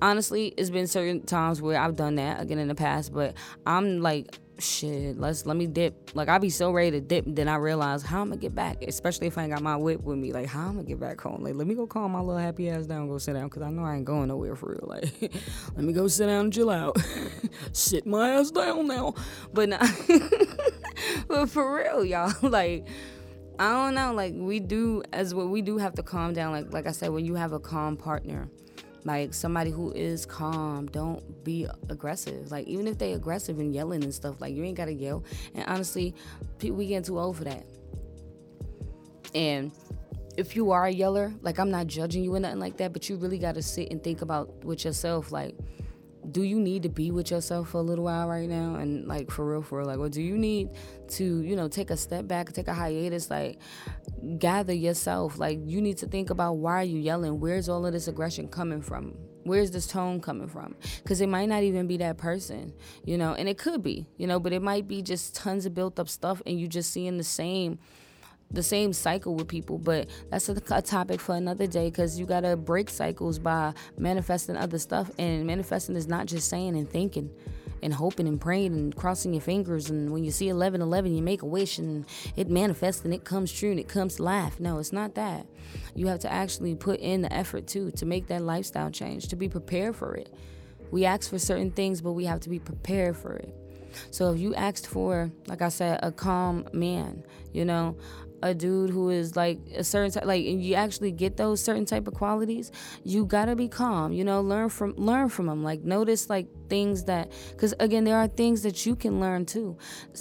honestly 0.00 0.52
it's 0.56 0.70
been 0.70 0.86
certain 0.86 1.22
times 1.22 1.62
where 1.62 1.78
i've 1.78 1.96
done 1.96 2.16
that 2.16 2.40
again 2.40 2.58
in 2.58 2.66
the 2.66 2.74
past 2.74 3.12
but 3.12 3.34
i'm 3.66 4.00
like 4.00 4.38
shit, 4.58 5.18
let's 5.18 5.46
let 5.46 5.56
me 5.56 5.66
dip. 5.66 6.10
Like 6.14 6.28
I 6.28 6.38
be 6.38 6.50
so 6.50 6.70
ready 6.70 6.92
to 6.92 7.00
dip, 7.00 7.24
then 7.26 7.48
I 7.48 7.56
realize 7.56 8.02
how 8.02 8.20
I'm 8.20 8.28
gonna 8.28 8.40
get 8.40 8.54
back, 8.54 8.82
especially 8.82 9.26
if 9.26 9.38
I 9.38 9.42
ain't 9.42 9.52
got 9.52 9.62
my 9.62 9.76
whip 9.76 10.02
with 10.02 10.18
me. 10.18 10.32
Like 10.32 10.46
how 10.46 10.68
I'm 10.68 10.74
gonna 10.74 10.84
get 10.84 11.00
back 11.00 11.20
home. 11.20 11.42
Like 11.42 11.54
let 11.54 11.66
me 11.66 11.74
go 11.74 11.86
calm 11.86 12.12
my 12.12 12.20
little 12.20 12.38
happy 12.38 12.70
ass 12.70 12.86
down, 12.86 13.08
go 13.08 13.18
sit 13.18 13.34
down, 13.34 13.48
cause 13.50 13.62
I 13.62 13.70
know 13.70 13.84
I 13.84 13.96
ain't 13.96 14.04
going 14.04 14.28
nowhere 14.28 14.56
for 14.56 14.70
real. 14.70 14.86
Like 14.86 15.12
let 15.76 15.84
me 15.84 15.92
go 15.92 16.08
sit 16.08 16.26
down 16.26 16.46
and 16.46 16.52
chill 16.52 16.70
out. 16.70 16.96
sit 17.72 18.06
my 18.06 18.30
ass 18.30 18.50
down 18.50 18.86
now. 18.86 19.14
But 19.52 19.70
not, 19.70 19.88
but 21.28 21.48
for 21.50 21.76
real, 21.76 22.04
y'all. 22.04 22.32
Like 22.42 22.86
I 23.58 23.70
don't 23.70 23.94
know. 23.94 24.12
Like 24.12 24.34
we 24.36 24.60
do 24.60 25.02
as 25.12 25.34
what 25.34 25.48
we 25.48 25.62
do 25.62 25.78
have 25.78 25.94
to 25.94 26.02
calm 26.02 26.32
down. 26.32 26.52
Like 26.52 26.72
like 26.72 26.86
I 26.86 26.92
said, 26.92 27.10
when 27.10 27.24
you 27.24 27.34
have 27.34 27.52
a 27.52 27.60
calm 27.60 27.96
partner 27.96 28.48
like 29.04 29.34
somebody 29.34 29.70
who 29.70 29.92
is 29.92 30.26
calm 30.26 30.86
don't 30.86 31.44
be 31.44 31.66
aggressive. 31.88 32.50
Like 32.50 32.66
even 32.66 32.86
if 32.86 32.98
they 32.98 33.12
aggressive 33.12 33.58
and 33.58 33.74
yelling 33.74 34.04
and 34.04 34.14
stuff 34.14 34.40
like 34.40 34.54
you 34.54 34.64
ain't 34.64 34.76
gotta 34.76 34.92
yell. 34.92 35.24
And 35.54 35.64
honestly 35.66 36.14
we 36.62 36.86
getting 36.86 37.02
too 37.02 37.18
old 37.18 37.36
for 37.36 37.44
that. 37.44 37.66
And 39.34 39.72
if 40.36 40.56
you 40.56 40.70
are 40.70 40.86
a 40.86 40.90
yeller 40.90 41.32
like 41.42 41.58
i'm 41.58 41.70
not 41.70 41.86
judging 41.86 42.24
you 42.24 42.34
or 42.34 42.40
nothing 42.40 42.58
like 42.58 42.76
that 42.78 42.92
but 42.92 43.08
you 43.08 43.16
really 43.16 43.38
gotta 43.38 43.62
sit 43.62 43.90
and 43.90 44.02
think 44.02 44.22
about 44.22 44.64
with 44.64 44.84
yourself 44.84 45.30
like 45.30 45.54
do 46.30 46.42
you 46.42 46.60
need 46.60 46.84
to 46.84 46.88
be 46.88 47.10
with 47.10 47.30
yourself 47.30 47.70
for 47.70 47.78
a 47.78 47.82
little 47.82 48.04
while 48.04 48.28
right 48.28 48.48
now? 48.48 48.76
And 48.76 49.06
like 49.06 49.30
for 49.30 49.44
real 49.44 49.62
for 49.62 49.78
real 49.78 49.88
like 49.88 49.98
or 49.98 50.08
do 50.08 50.22
you 50.22 50.38
need 50.38 50.70
to 51.08 51.42
you 51.42 51.56
know 51.56 51.68
take 51.68 51.90
a 51.90 51.96
step 51.96 52.28
back 52.28 52.52
take 52.52 52.68
a 52.68 52.74
hiatus 52.74 53.30
like 53.30 53.58
gather 54.38 54.72
yourself? 54.72 55.38
Like 55.38 55.58
you 55.64 55.80
need 55.80 55.98
to 55.98 56.06
think 56.06 56.30
about 56.30 56.54
why 56.54 56.80
are 56.80 56.84
you 56.84 56.98
yelling. 56.98 57.40
Where's 57.40 57.68
all 57.68 57.84
of 57.84 57.92
this 57.92 58.08
aggression 58.08 58.48
coming 58.48 58.82
from? 58.82 59.16
Where's 59.44 59.72
this 59.72 59.88
tone 59.88 60.20
coming 60.20 60.46
from? 60.46 60.76
Because 61.02 61.20
it 61.20 61.28
might 61.28 61.48
not 61.48 61.64
even 61.64 61.86
be 61.88 61.96
that 61.98 62.18
person 62.18 62.72
you 63.04 63.18
know? 63.18 63.34
And 63.34 63.48
it 63.48 63.58
could 63.58 63.82
be 63.82 64.06
you 64.16 64.26
know 64.26 64.38
but 64.38 64.52
it 64.52 64.62
might 64.62 64.86
be 64.86 65.02
just 65.02 65.34
tons 65.34 65.66
of 65.66 65.74
built 65.74 65.98
up 65.98 66.08
stuff 66.08 66.40
and 66.46 66.58
you 66.60 66.68
just 66.68 66.92
seeing 66.92 67.18
the 67.18 67.24
same 67.24 67.78
the 68.52 68.62
same 68.62 68.92
cycle 68.92 69.34
with 69.34 69.48
people, 69.48 69.78
but 69.78 70.08
that's 70.30 70.48
a, 70.48 70.60
a 70.70 70.82
topic 70.82 71.20
for 71.20 71.34
another 71.34 71.66
day 71.66 71.90
because 71.90 72.18
you 72.18 72.26
gotta 72.26 72.56
break 72.56 72.90
cycles 72.90 73.38
by 73.38 73.72
manifesting 73.98 74.56
other 74.56 74.78
stuff. 74.78 75.10
And 75.18 75.46
manifesting 75.46 75.96
is 75.96 76.06
not 76.06 76.26
just 76.26 76.48
saying 76.48 76.76
and 76.76 76.88
thinking 76.88 77.30
and 77.82 77.92
hoping 77.92 78.28
and 78.28 78.40
praying 78.40 78.72
and 78.74 78.94
crossing 78.94 79.34
your 79.34 79.42
fingers. 79.42 79.90
And 79.90 80.12
when 80.12 80.24
you 80.24 80.30
see 80.30 80.48
11 80.48 80.80
11, 80.80 81.14
you 81.14 81.22
make 81.22 81.42
a 81.42 81.46
wish 81.46 81.78
and 81.78 82.06
it 82.36 82.48
manifests 82.48 83.04
and 83.04 83.12
it 83.12 83.24
comes 83.24 83.52
true 83.52 83.70
and 83.70 83.80
it 83.80 83.88
comes 83.88 84.20
life. 84.20 84.60
No, 84.60 84.78
it's 84.78 84.92
not 84.92 85.14
that. 85.16 85.46
You 85.94 86.06
have 86.06 86.20
to 86.20 86.32
actually 86.32 86.74
put 86.74 87.00
in 87.00 87.22
the 87.22 87.32
effort 87.32 87.66
too 87.66 87.90
to 87.92 88.06
make 88.06 88.28
that 88.28 88.42
lifestyle 88.42 88.90
change, 88.90 89.28
to 89.28 89.36
be 89.36 89.48
prepared 89.48 89.96
for 89.96 90.14
it. 90.14 90.32
We 90.90 91.06
ask 91.06 91.30
for 91.30 91.38
certain 91.38 91.70
things, 91.70 92.00
but 92.00 92.12
we 92.12 92.26
have 92.26 92.40
to 92.40 92.50
be 92.50 92.58
prepared 92.58 93.16
for 93.16 93.32
it. 93.32 93.54
So 94.10 94.32
if 94.32 94.38
you 94.38 94.54
asked 94.54 94.86
for, 94.86 95.30
like 95.46 95.62
I 95.62 95.68
said, 95.68 96.00
a 96.02 96.12
calm 96.12 96.66
man, 96.72 97.24
you 97.52 97.64
know, 97.64 97.96
a 98.42 98.54
dude 98.54 98.90
who 98.90 99.10
is 99.10 99.36
like 99.36 99.58
a 99.76 99.84
certain 99.84 100.10
type, 100.10 100.24
like 100.24 100.44
and 100.44 100.62
you 100.62 100.74
actually 100.74 101.12
get 101.12 101.36
those 101.36 101.62
certain 101.62 101.84
type 101.84 102.06
of 102.06 102.14
qualities 102.14 102.70
you 103.04 103.24
gotta 103.24 103.54
be 103.56 103.68
calm 103.68 104.12
you 104.12 104.24
know 104.24 104.40
learn 104.40 104.68
from 104.68 104.94
learn 104.96 105.28
from 105.28 105.46
them 105.46 105.62
like 105.62 105.82
notice 105.82 106.28
like 106.28 106.46
things 106.72 107.04
that 107.04 107.30
because 107.50 107.74
again 107.80 108.04
there 108.04 108.16
are 108.16 108.26
things 108.26 108.62
that 108.62 108.86
you 108.86 108.96
can 108.96 109.20
learn 109.20 109.44
too. 109.44 109.76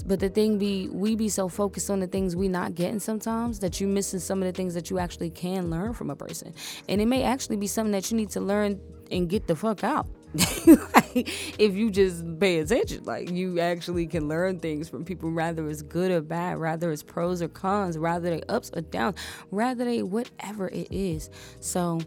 But 0.06 0.20
the 0.20 0.28
thing 0.28 0.58
be 0.58 0.90
we 0.90 1.16
be 1.16 1.30
so 1.30 1.48
focused 1.48 1.90
on 1.90 2.02
the 2.02 2.08
things 2.08 2.36
we 2.36 2.50
not 2.50 2.76
getting 2.76 3.00
sometimes 3.00 3.60
that 3.60 3.80
you 3.80 3.88
missing 3.88 4.20
some 4.20 4.42
of 4.42 4.48
the 4.48 4.52
things 4.52 4.74
that 4.74 4.90
you 4.90 5.00
actually 5.00 5.30
can 5.30 5.70
learn 5.70 5.94
from 5.94 6.10
a 6.10 6.16
person. 6.16 6.54
And 6.90 7.00
it 7.00 7.06
may 7.06 7.24
actually 7.24 7.56
be 7.56 7.68
something 7.68 7.94
that 7.94 8.12
you 8.12 8.18
need 8.18 8.32
to 8.32 8.42
learn 8.42 8.82
and 9.12 9.30
get 9.30 9.48
the 9.48 9.56
fuck 9.56 9.86
out 9.86 10.08
if 10.34 11.76
you 11.76 11.91
just 11.91 12.39
pay 12.39 12.60
attention, 12.60 13.04
like 13.04 13.30
you 13.30 13.60
actually 13.60 14.08
can 14.08 14.30
learn 14.30 14.60
things 14.60 14.88
from 14.88 15.04
people, 15.04 15.30
rather 15.30 15.67
it's 15.70 15.82
good 15.82 16.10
or 16.10 16.22
bad, 16.22 16.58
rather 16.58 16.91
it's 16.91 17.04
pros 17.04 17.41
or 17.41 17.50
cons, 17.50 17.98
rather 17.98 18.30
they 18.30 18.41
ups 18.48 18.72
or 18.74 18.82
downs, 18.82 19.17
rather 19.52 19.84
they 19.84 20.04
whatever 20.04 20.70
it 20.70 20.88
is. 20.89 21.30
So, 21.60 22.00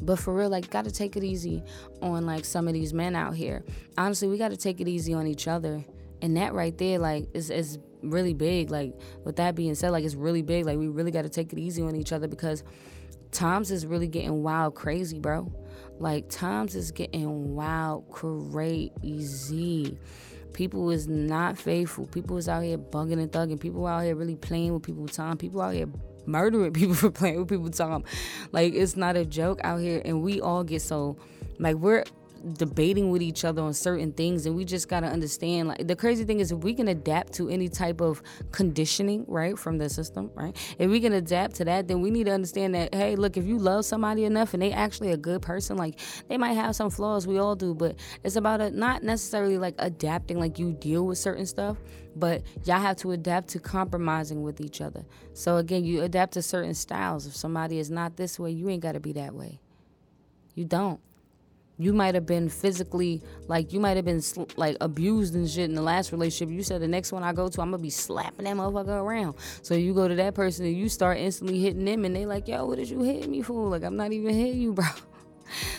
but 0.00 0.18
for 0.18 0.34
real, 0.34 0.48
like, 0.48 0.70
gotta 0.70 0.90
take 0.90 1.14
it 1.16 1.22
easy 1.22 1.62
on 2.00 2.24
like 2.24 2.46
some 2.46 2.66
of 2.66 2.72
these 2.72 2.94
men 2.94 3.14
out 3.14 3.34
here. 3.34 3.64
Honestly, 3.98 4.26
we 4.26 4.38
gotta 4.38 4.56
take 4.56 4.80
it 4.80 4.88
easy 4.88 5.12
on 5.12 5.26
each 5.26 5.46
other, 5.46 5.84
and 6.22 6.36
that 6.38 6.54
right 6.54 6.76
there, 6.78 6.98
like, 6.98 7.28
is 7.34 7.50
is 7.50 7.78
really 8.02 8.32
big. 8.32 8.70
Like, 8.70 8.94
with 9.24 9.36
that 9.36 9.54
being 9.54 9.74
said, 9.74 9.90
like, 9.90 10.04
it's 10.04 10.14
really 10.14 10.42
big. 10.42 10.64
Like, 10.64 10.78
we 10.78 10.88
really 10.88 11.10
gotta 11.10 11.28
take 11.28 11.52
it 11.52 11.58
easy 11.58 11.82
on 11.82 11.96
each 11.96 12.12
other 12.12 12.28
because 12.28 12.64
times 13.30 13.70
is 13.70 13.84
really 13.84 14.08
getting 14.08 14.42
wild, 14.42 14.74
crazy, 14.74 15.18
bro. 15.18 15.52
Like 16.00 16.30
times 16.30 16.74
is 16.74 16.90
getting 16.90 17.54
wild 17.54 18.10
crazy. 18.10 19.98
People 20.54 20.90
is 20.90 21.06
not 21.06 21.58
faithful. 21.58 22.06
People 22.06 22.38
is 22.38 22.48
out 22.48 22.64
here 22.64 22.78
bugging 22.78 23.20
and 23.20 23.30
thugging. 23.30 23.60
People 23.60 23.86
out 23.86 24.04
here 24.04 24.16
really 24.16 24.34
playing 24.34 24.72
with 24.72 24.82
people's 24.82 25.12
time. 25.12 25.36
People 25.36 25.60
out 25.60 25.74
here 25.74 25.88
murdering 26.24 26.72
people 26.72 26.94
for 26.94 27.10
playing 27.10 27.40
with 27.40 27.48
people's 27.48 27.76
time. 27.76 28.02
Like 28.50 28.72
it's 28.72 28.96
not 28.96 29.16
a 29.16 29.26
joke 29.26 29.60
out 29.62 29.80
here, 29.80 30.00
and 30.04 30.22
we 30.22 30.40
all 30.40 30.64
get 30.64 30.80
so 30.80 31.18
like 31.58 31.76
we're 31.76 32.04
debating 32.54 33.10
with 33.10 33.22
each 33.22 33.44
other 33.44 33.62
on 33.62 33.74
certain 33.74 34.12
things 34.12 34.46
and 34.46 34.56
we 34.56 34.64
just 34.64 34.88
got 34.88 35.00
to 35.00 35.06
understand 35.06 35.68
like 35.68 35.86
the 35.86 35.96
crazy 35.96 36.24
thing 36.24 36.40
is 36.40 36.52
if 36.52 36.58
we 36.58 36.72
can 36.72 36.88
adapt 36.88 37.32
to 37.32 37.48
any 37.48 37.68
type 37.68 38.00
of 38.00 38.22
conditioning 38.50 39.24
right 39.28 39.58
from 39.58 39.78
the 39.78 39.88
system 39.88 40.30
right? 40.34 40.56
If 40.78 40.90
we 40.90 41.00
can 41.00 41.12
adapt 41.12 41.56
to 41.56 41.64
that 41.66 41.88
then 41.88 42.00
we 42.00 42.10
need 42.10 42.24
to 42.24 42.32
understand 42.32 42.74
that 42.74 42.94
hey 42.94 43.16
look 43.16 43.36
if 43.36 43.44
you 43.44 43.58
love 43.58 43.84
somebody 43.84 44.24
enough 44.24 44.54
and 44.54 44.62
they 44.62 44.72
actually 44.72 45.12
a 45.12 45.16
good 45.16 45.42
person 45.42 45.76
like 45.76 45.98
they 46.28 46.38
might 46.38 46.52
have 46.52 46.74
some 46.74 46.90
flaws 46.90 47.26
we 47.26 47.38
all 47.38 47.54
do 47.54 47.74
but 47.74 47.96
it's 48.24 48.36
about 48.36 48.60
a, 48.60 48.70
not 48.70 49.02
necessarily 49.02 49.58
like 49.58 49.74
adapting 49.78 50.38
like 50.38 50.58
you 50.58 50.72
deal 50.72 51.06
with 51.06 51.18
certain 51.18 51.46
stuff 51.46 51.76
but 52.16 52.42
y'all 52.64 52.80
have 52.80 52.96
to 52.96 53.12
adapt 53.12 53.48
to 53.48 53.60
compromising 53.60 54.42
with 54.42 54.60
each 54.60 54.80
other. 54.80 55.04
So 55.32 55.56
again 55.56 55.84
you 55.84 56.02
adapt 56.02 56.32
to 56.32 56.42
certain 56.42 56.74
styles. 56.74 57.26
If 57.26 57.36
somebody 57.36 57.78
is 57.78 57.90
not 57.90 58.16
this 58.16 58.38
way 58.38 58.50
you 58.50 58.68
ain't 58.68 58.82
got 58.82 58.92
to 58.92 59.00
be 59.00 59.12
that 59.12 59.34
way. 59.34 59.60
You 60.54 60.64
don't 60.64 61.00
you 61.80 61.94
might 61.94 62.14
have 62.14 62.26
been 62.26 62.50
physically 62.50 63.22
like 63.48 63.72
you 63.72 63.80
might 63.80 63.96
have 63.96 64.04
been 64.04 64.20
sl- 64.20 64.44
like 64.56 64.76
abused 64.82 65.34
and 65.34 65.48
shit 65.48 65.64
in 65.70 65.74
the 65.74 65.80
last 65.82 66.12
relationship. 66.12 66.54
You 66.54 66.62
said 66.62 66.82
the 66.82 66.88
next 66.88 67.10
one 67.10 67.22
I 67.22 67.32
go 67.32 67.48
to, 67.48 67.62
I'm 67.62 67.70
gonna 67.70 67.82
be 67.82 67.88
slapping 67.88 68.44
that 68.44 68.54
motherfucker 68.54 69.02
around. 69.02 69.36
So 69.62 69.74
you 69.74 69.94
go 69.94 70.06
to 70.06 70.14
that 70.16 70.34
person 70.34 70.66
and 70.66 70.76
you 70.76 70.90
start 70.90 71.16
instantly 71.16 71.58
hitting 71.58 71.86
them, 71.86 72.04
and 72.04 72.14
they 72.14 72.26
like, 72.26 72.48
yo, 72.48 72.66
what 72.66 72.76
did 72.76 72.90
you 72.90 73.02
hit 73.02 73.28
me 73.30 73.40
for? 73.40 73.66
Like 73.68 73.82
I'm 73.82 73.96
not 73.96 74.12
even 74.12 74.34
hitting 74.34 74.60
you, 74.60 74.72
bro. 74.74 74.84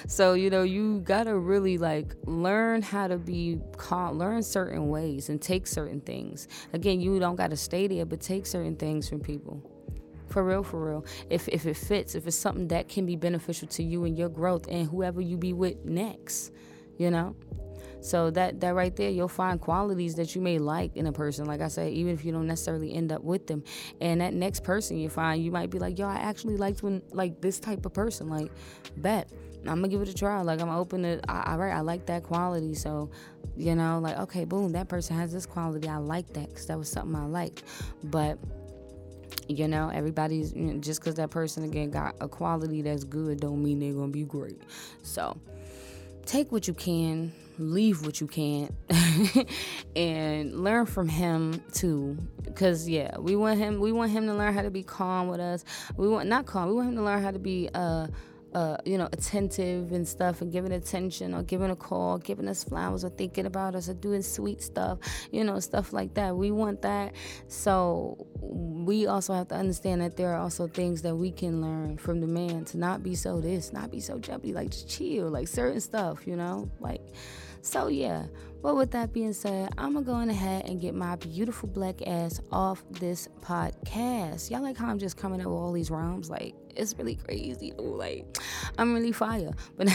so 0.07 0.33
you 0.33 0.49
know 0.49 0.63
you 0.63 0.99
gotta 1.01 1.37
really 1.37 1.77
like 1.77 2.13
learn 2.25 2.81
how 2.81 3.07
to 3.07 3.17
be 3.17 3.57
calm 3.77 4.17
learn 4.17 4.43
certain 4.43 4.89
ways 4.89 5.29
and 5.29 5.41
take 5.41 5.65
certain 5.65 6.01
things 6.01 6.49
again 6.73 6.99
you 6.99 7.17
don't 7.19 7.37
gotta 7.37 7.55
stay 7.55 7.87
there 7.87 8.05
but 8.05 8.19
take 8.19 8.45
certain 8.45 8.75
things 8.75 9.07
from 9.07 9.21
people 9.21 9.70
for 10.32 10.44
real 10.44 10.63
for 10.63 10.89
real 10.89 11.06
if 11.30 11.48
if 11.48 11.65
it 11.65 11.76
fits 11.76 12.15
if 12.15 12.28
it's 12.28 12.36
something 12.36 12.67
that 12.67 12.88
can 12.88 13.06
be 13.06 13.15
beneficial 13.15 13.67
to 13.67 13.84
you 13.84 14.06
and 14.06 14.17
your 14.17 14.30
growth 14.30 14.67
and 14.70 14.88
whoever 14.89 15.22
you 15.22 15.38
be 15.38 15.54
with 15.54 15.84
next 15.86 16.52
you 16.98 17.10
know 17.10 17.36
so 18.02 18.32
that 18.32 18.60
that 18.62 18.74
right 18.74 18.96
there, 18.96 19.10
you'll 19.10 19.28
find 19.28 19.62
qualities 19.62 20.15
that 20.15 20.36
you 20.36 20.41
may 20.41 20.58
like 20.58 20.96
in 20.98 21.06
a 21.06 21.13
person. 21.13 21.46
Like 21.46 21.62
I 21.62 21.67
said, 21.67 21.94
even 21.94 22.13
if 22.13 22.26
you 22.26 22.32
don't 22.32 22.48
necessarily 22.48 22.94
end 22.94 23.12
up 23.12 23.24
with 23.24 23.48
them, 23.48 23.63
and 24.02 24.20
that 24.22 24.34
next 24.34 24.63
person 24.63 24.98
you 24.98 25.08
find, 25.08 25.44
you 25.44 25.52
might 25.52 25.70
be 25.70 25.78
like, 25.78 26.00
yo, 26.00 26.08
I 26.08 26.15
actually 26.15 26.58
liked 26.58 26.82
when 26.82 27.02
like 27.12 27.41
this 27.41 27.60
type 27.60 27.86
of 27.86 27.94
person. 27.94 28.28
Like, 28.28 28.52
bet 28.98 29.30
I'm 29.67 29.76
gonna 29.76 29.88
give 29.88 30.02
it 30.02 30.10
a 30.10 30.13
try. 30.13 30.41
Like 30.41 30.60
I'm 30.60 30.70
open 30.70 31.04
to, 31.04 31.22
all 31.30 31.58
right, 31.58 31.72
I 31.72 31.82
like 31.82 32.08
that 32.08 32.24
quality. 32.24 32.74
So, 32.74 33.12
you 33.56 33.76
know, 33.76 34.00
like 34.00 34.17
okay, 34.17 34.46
boom, 34.46 34.72
that 34.72 34.89
person 34.89 35.15
has 35.15 35.32
this 35.32 35.46
quality. 35.46 35.88
I 35.88 35.98
like 35.98 36.34
that 36.34 36.50
because 36.50 36.65
that 36.65 36.80
was 36.80 36.89
something 36.89 37.15
I 37.15 37.26
liked. 37.26 37.63
But 38.04 38.39
you 39.47 39.67
know 39.67 39.89
everybody's 39.93 40.54
you 40.54 40.62
know, 40.62 40.80
just 40.80 40.99
because 40.99 41.15
that 41.15 41.30
person 41.30 41.63
again 41.63 41.91
got 41.91 42.15
a 42.21 42.27
quality 42.27 42.82
that's 42.82 43.04
good 43.04 43.39
don't 43.39 43.63
mean 43.63 43.80
they're 43.80 43.93
gonna 43.93 44.08
be 44.08 44.23
great. 44.23 44.62
So 45.04 45.38
take 46.25 46.51
what 46.51 46.67
you 46.67 46.73
can 46.73 47.34
leave 47.58 48.06
what 48.06 48.19
you 48.19 48.27
can't 48.27 48.73
and 49.95 50.63
learn 50.63 50.86
from 50.86 51.08
him 51.08 51.62
too. 51.73 52.17
Because 52.43 52.88
yeah 52.88 53.17
we 53.17 53.36
want 53.36 53.60
him 53.60 53.80
we 53.80 53.91
want 53.91 54.12
him 54.12 54.25
to 54.27 54.34
learn 54.34 54.54
how 54.54 54.62
to 54.62 54.71
be 54.71 54.84
calm 54.84 55.27
with 55.27 55.39
us. 55.39 55.63
We 55.97 56.08
want 56.08 56.27
not 56.27 56.45
calm 56.45 56.69
we 56.69 56.75
want 56.75 56.89
him 56.89 56.95
to 56.95 57.04
learn 57.04 57.21
how 57.21 57.32
to 57.32 57.39
be 57.39 57.69
uh 57.73 58.08
uh, 58.53 58.77
you 58.85 58.97
know, 58.97 59.07
attentive 59.11 59.91
and 59.91 60.07
stuff 60.07 60.41
and 60.41 60.51
giving 60.51 60.71
attention 60.71 61.33
or 61.33 61.43
giving 61.43 61.71
a 61.71 61.75
call, 61.75 62.17
giving 62.17 62.47
us 62.47 62.63
flowers 62.63 63.05
or 63.05 63.09
thinking 63.09 63.45
about 63.45 63.75
us 63.75 63.87
or 63.87 63.93
doing 63.93 64.21
sweet 64.21 64.61
stuff, 64.61 64.99
you 65.31 65.43
know, 65.43 65.59
stuff 65.59 65.93
like 65.93 66.13
that. 66.15 66.35
We 66.35 66.51
want 66.51 66.81
that. 66.81 67.13
So 67.47 68.27
we 68.41 69.07
also 69.07 69.33
have 69.33 69.47
to 69.49 69.55
understand 69.55 70.01
that 70.01 70.17
there 70.17 70.33
are 70.33 70.39
also 70.39 70.67
things 70.67 71.01
that 71.03 71.15
we 71.15 71.31
can 71.31 71.61
learn 71.61 71.97
from 71.97 72.19
the 72.19 72.27
man 72.27 72.65
to 72.65 72.77
not 72.77 73.03
be 73.03 73.15
so 73.15 73.39
this, 73.39 73.71
not 73.71 73.91
be 73.91 73.99
so 73.99 74.19
jumpy, 74.19 74.53
like 74.53 74.71
just 74.71 74.89
chill, 74.89 75.29
like 75.29 75.47
certain 75.47 75.79
stuff, 75.79 76.27
you 76.27 76.35
know, 76.35 76.69
like 76.79 77.01
so, 77.62 77.88
yeah. 77.88 78.26
But 78.62 78.76
with 78.76 78.91
that 78.91 79.12
being 79.12 79.34
said, 79.34 79.74
I'm 79.78 79.93
gonna 79.93 80.06
go 80.06 80.30
ahead 80.30 80.67
and 80.67 80.80
get 80.80 80.93
my 80.93 81.15
beautiful 81.15 81.67
black 81.67 82.06
ass 82.08 82.39
off 82.52 82.84
this 82.91 83.28
podcast. 83.41 84.52
Y'all 84.52 84.62
like 84.62 84.78
how 84.78 84.88
I'm 84.88 85.00
just 85.00 85.17
coming 85.17 85.41
up 85.41 85.47
with 85.47 85.56
all 85.56 85.71
these 85.71 85.89
rhymes? 85.89 86.30
Like, 86.30 86.54
it's 86.76 86.95
really 86.97 87.15
crazy. 87.15 87.74
Like, 87.78 88.38
I'm 88.78 88.93
really 88.93 89.12
fire. 89.12 89.52
But 89.78 89.89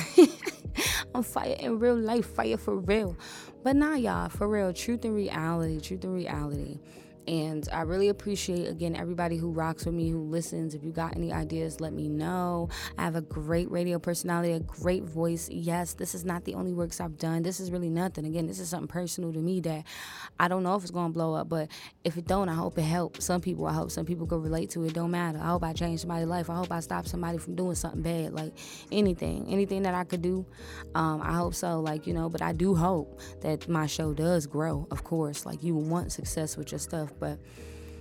I'm 1.15 1.23
fire 1.23 1.57
in 1.61 1.79
real 1.79 1.97
life, 1.97 2.27
fire 2.27 2.57
for 2.57 2.77
real. 2.77 3.17
But 3.63 3.77
nah, 3.77 3.95
y'all, 3.95 4.29
for 4.29 4.49
real, 4.49 4.73
truth 4.73 5.05
and 5.05 5.15
reality, 5.15 5.81
truth 5.81 6.03
and 6.03 6.15
reality. 6.15 6.81
And 7.27 7.69
I 7.73 7.83
really 7.83 8.09
appreciate, 8.09 8.69
again, 8.69 8.95
everybody 8.95 9.37
who 9.37 9.51
rocks 9.51 9.85
with 9.85 9.95
me, 9.95 10.11
who 10.11 10.23
listens. 10.23 10.75
If 10.75 10.85
you 10.85 10.93
got 10.93 11.17
any 11.17 11.33
ideas, 11.33 11.81
let 11.81 11.93
me 11.93 12.09
know. 12.09 12.69
I 12.97 13.03
have 13.03 13.17
a 13.17 13.21
great 13.21 13.71
radio 13.71 13.99
personality, 13.99 14.53
a 14.53 14.61
great 14.61 15.03
voice. 15.03 15.49
Yes, 15.51 15.95
this 15.95 16.15
is 16.15 16.25
not 16.25 16.45
the 16.45 16.55
only 16.55 16.73
works 16.73 17.01
I've 17.01 17.19
done. 17.19 17.43
This 17.43 17.59
is 17.59 17.73
really 17.73 17.91
nothing. 17.91 18.27
Again, 18.27 18.47
this 18.47 18.61
is 18.61 18.69
something 18.69 18.87
personal 18.87 19.33
to 19.33 19.41
me 19.41 19.61
that 19.61 19.85
I 20.39 20.47
don't 20.49 20.63
know 20.63 20.77
if 20.77 20.83
it's 20.83 20.93
going 20.93 21.09
to 21.09 21.13
blow 21.13 21.35
up, 21.35 21.49
but 21.49 21.69
if 22.05 22.17
it 22.17 22.27
don't, 22.27 22.49
I 22.49 22.55
hope 22.55 22.79
it 22.79 22.83
helps. 22.83 23.25
Some 23.25 23.41
people, 23.41 23.67
I 23.67 23.73
hope 23.73 23.91
some 23.91 24.07
people 24.07 24.27
can 24.27 24.41
relate 24.41 24.71
to 24.71 24.85
it. 24.85 24.95
Don't 24.95 25.11
matter. 25.11 25.39
I 25.39 25.49
hope 25.49 25.65
I 25.65 25.73
change 25.73 26.01
somebody's 26.01 26.29
life. 26.29 26.49
I 26.49 26.55
hope 26.55 26.71
I 26.71 26.81
stop 26.81 27.09
somebody 27.09 27.39
from 27.39 27.57
doing 27.57 27.75
something 27.75 28.03
bad. 28.03 28.35
Like 28.35 28.53
anything, 28.93 29.47
anything 29.49 29.83
that 29.83 29.95
I 29.95 30.05
could 30.05 30.23
do, 30.23 30.47
um, 30.95 31.21
I 31.23 31.33
hope 31.33 31.55
so. 31.55 31.81
Like, 31.81 32.07
you 32.07 32.15
know, 32.15 32.29
but 32.29 32.43
I 32.43 32.53
do 32.53 32.77
hope 32.77 33.21
that 33.41 33.69
my 33.69 33.87
show 33.87 34.15
does 34.15 34.47
grow, 34.47 34.87
of 34.91 35.03
course. 35.03 35.45
Like, 35.45 35.63
you 35.63 35.75
want 35.75 36.13
success 36.13 36.57
with 36.57 36.71
your 36.71 36.79
stuff 36.79 37.16
but 37.19 37.39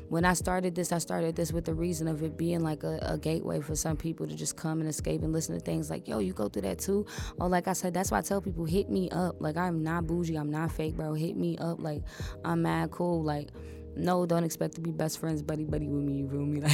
when 0.10 0.24
I 0.24 0.34
started 0.34 0.76
this, 0.76 0.92
I 0.92 1.00
started 1.00 1.36
this 1.36 1.52
with 1.52 1.66
the 1.66 1.74
reason 1.74 2.08
of 2.08 2.22
it 2.22 2.38
being 2.38 2.62
like 2.62 2.84
a, 2.84 3.00
a, 3.02 3.18
gateway 3.18 3.60
for 3.60 3.76
some 3.76 3.98
people 3.98 4.28
to 4.28 4.36
just 4.36 4.56
come 4.56 4.80
and 4.80 4.88
escape 4.88 5.24
and 5.24 5.34
listen 5.34 5.56
to 5.56 5.62
things 5.62 5.90
like, 5.90 6.08
yo, 6.08 6.20
you 6.20 6.32
go 6.32 6.48
through 6.48 6.62
that 6.64 6.80
too? 6.80 7.06
Or 7.40 7.50
like 7.50 7.68
I 7.68 7.74
said, 7.74 7.94
that's 7.94 8.12
why 8.12 8.20
I 8.20 8.22
tell 8.22 8.40
people, 8.40 8.66
hit 8.66 8.90
me 8.90 9.10
up. 9.10 9.38
Like, 9.40 9.58
I'm 9.58 9.84
not 9.84 10.06
bougie, 10.06 10.36
I'm 10.36 10.52
not 10.52 10.72
fake, 10.72 10.96
bro. 10.96 11.14
Hit 11.14 11.36
me 11.36 11.58
up. 11.58 11.82
Like, 11.82 12.04
I'm 12.44 12.62
mad 12.62 12.92
cool. 12.92 13.24
Like, 13.24 13.50
no, 13.96 14.26
don't 14.26 14.44
expect 14.44 14.76
to 14.76 14.82
be 14.82 14.92
best 14.92 15.20
friends, 15.20 15.42
buddy, 15.42 15.64
buddy 15.64 15.88
with 15.88 16.04
me. 16.04 16.18
You 16.18 16.30
feel 16.30 16.46
me? 16.46 16.62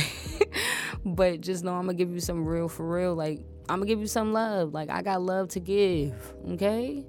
Like, 1.03 1.15
but 1.15 1.41
just 1.41 1.63
know 1.63 1.73
I'm 1.73 1.85
gonna 1.85 1.93
give 1.93 2.11
you 2.11 2.19
some 2.19 2.45
real 2.45 2.67
for 2.67 2.87
real. 2.87 3.15
Like, 3.15 3.39
I'm 3.69 3.79
gonna 3.79 3.85
give 3.85 3.99
you 3.99 4.07
some 4.07 4.33
love. 4.33 4.73
Like, 4.73 4.89
I 4.89 5.01
got 5.01 5.21
love 5.21 5.47
to 5.49 5.59
give. 5.59 6.13
Okay? 6.51 7.05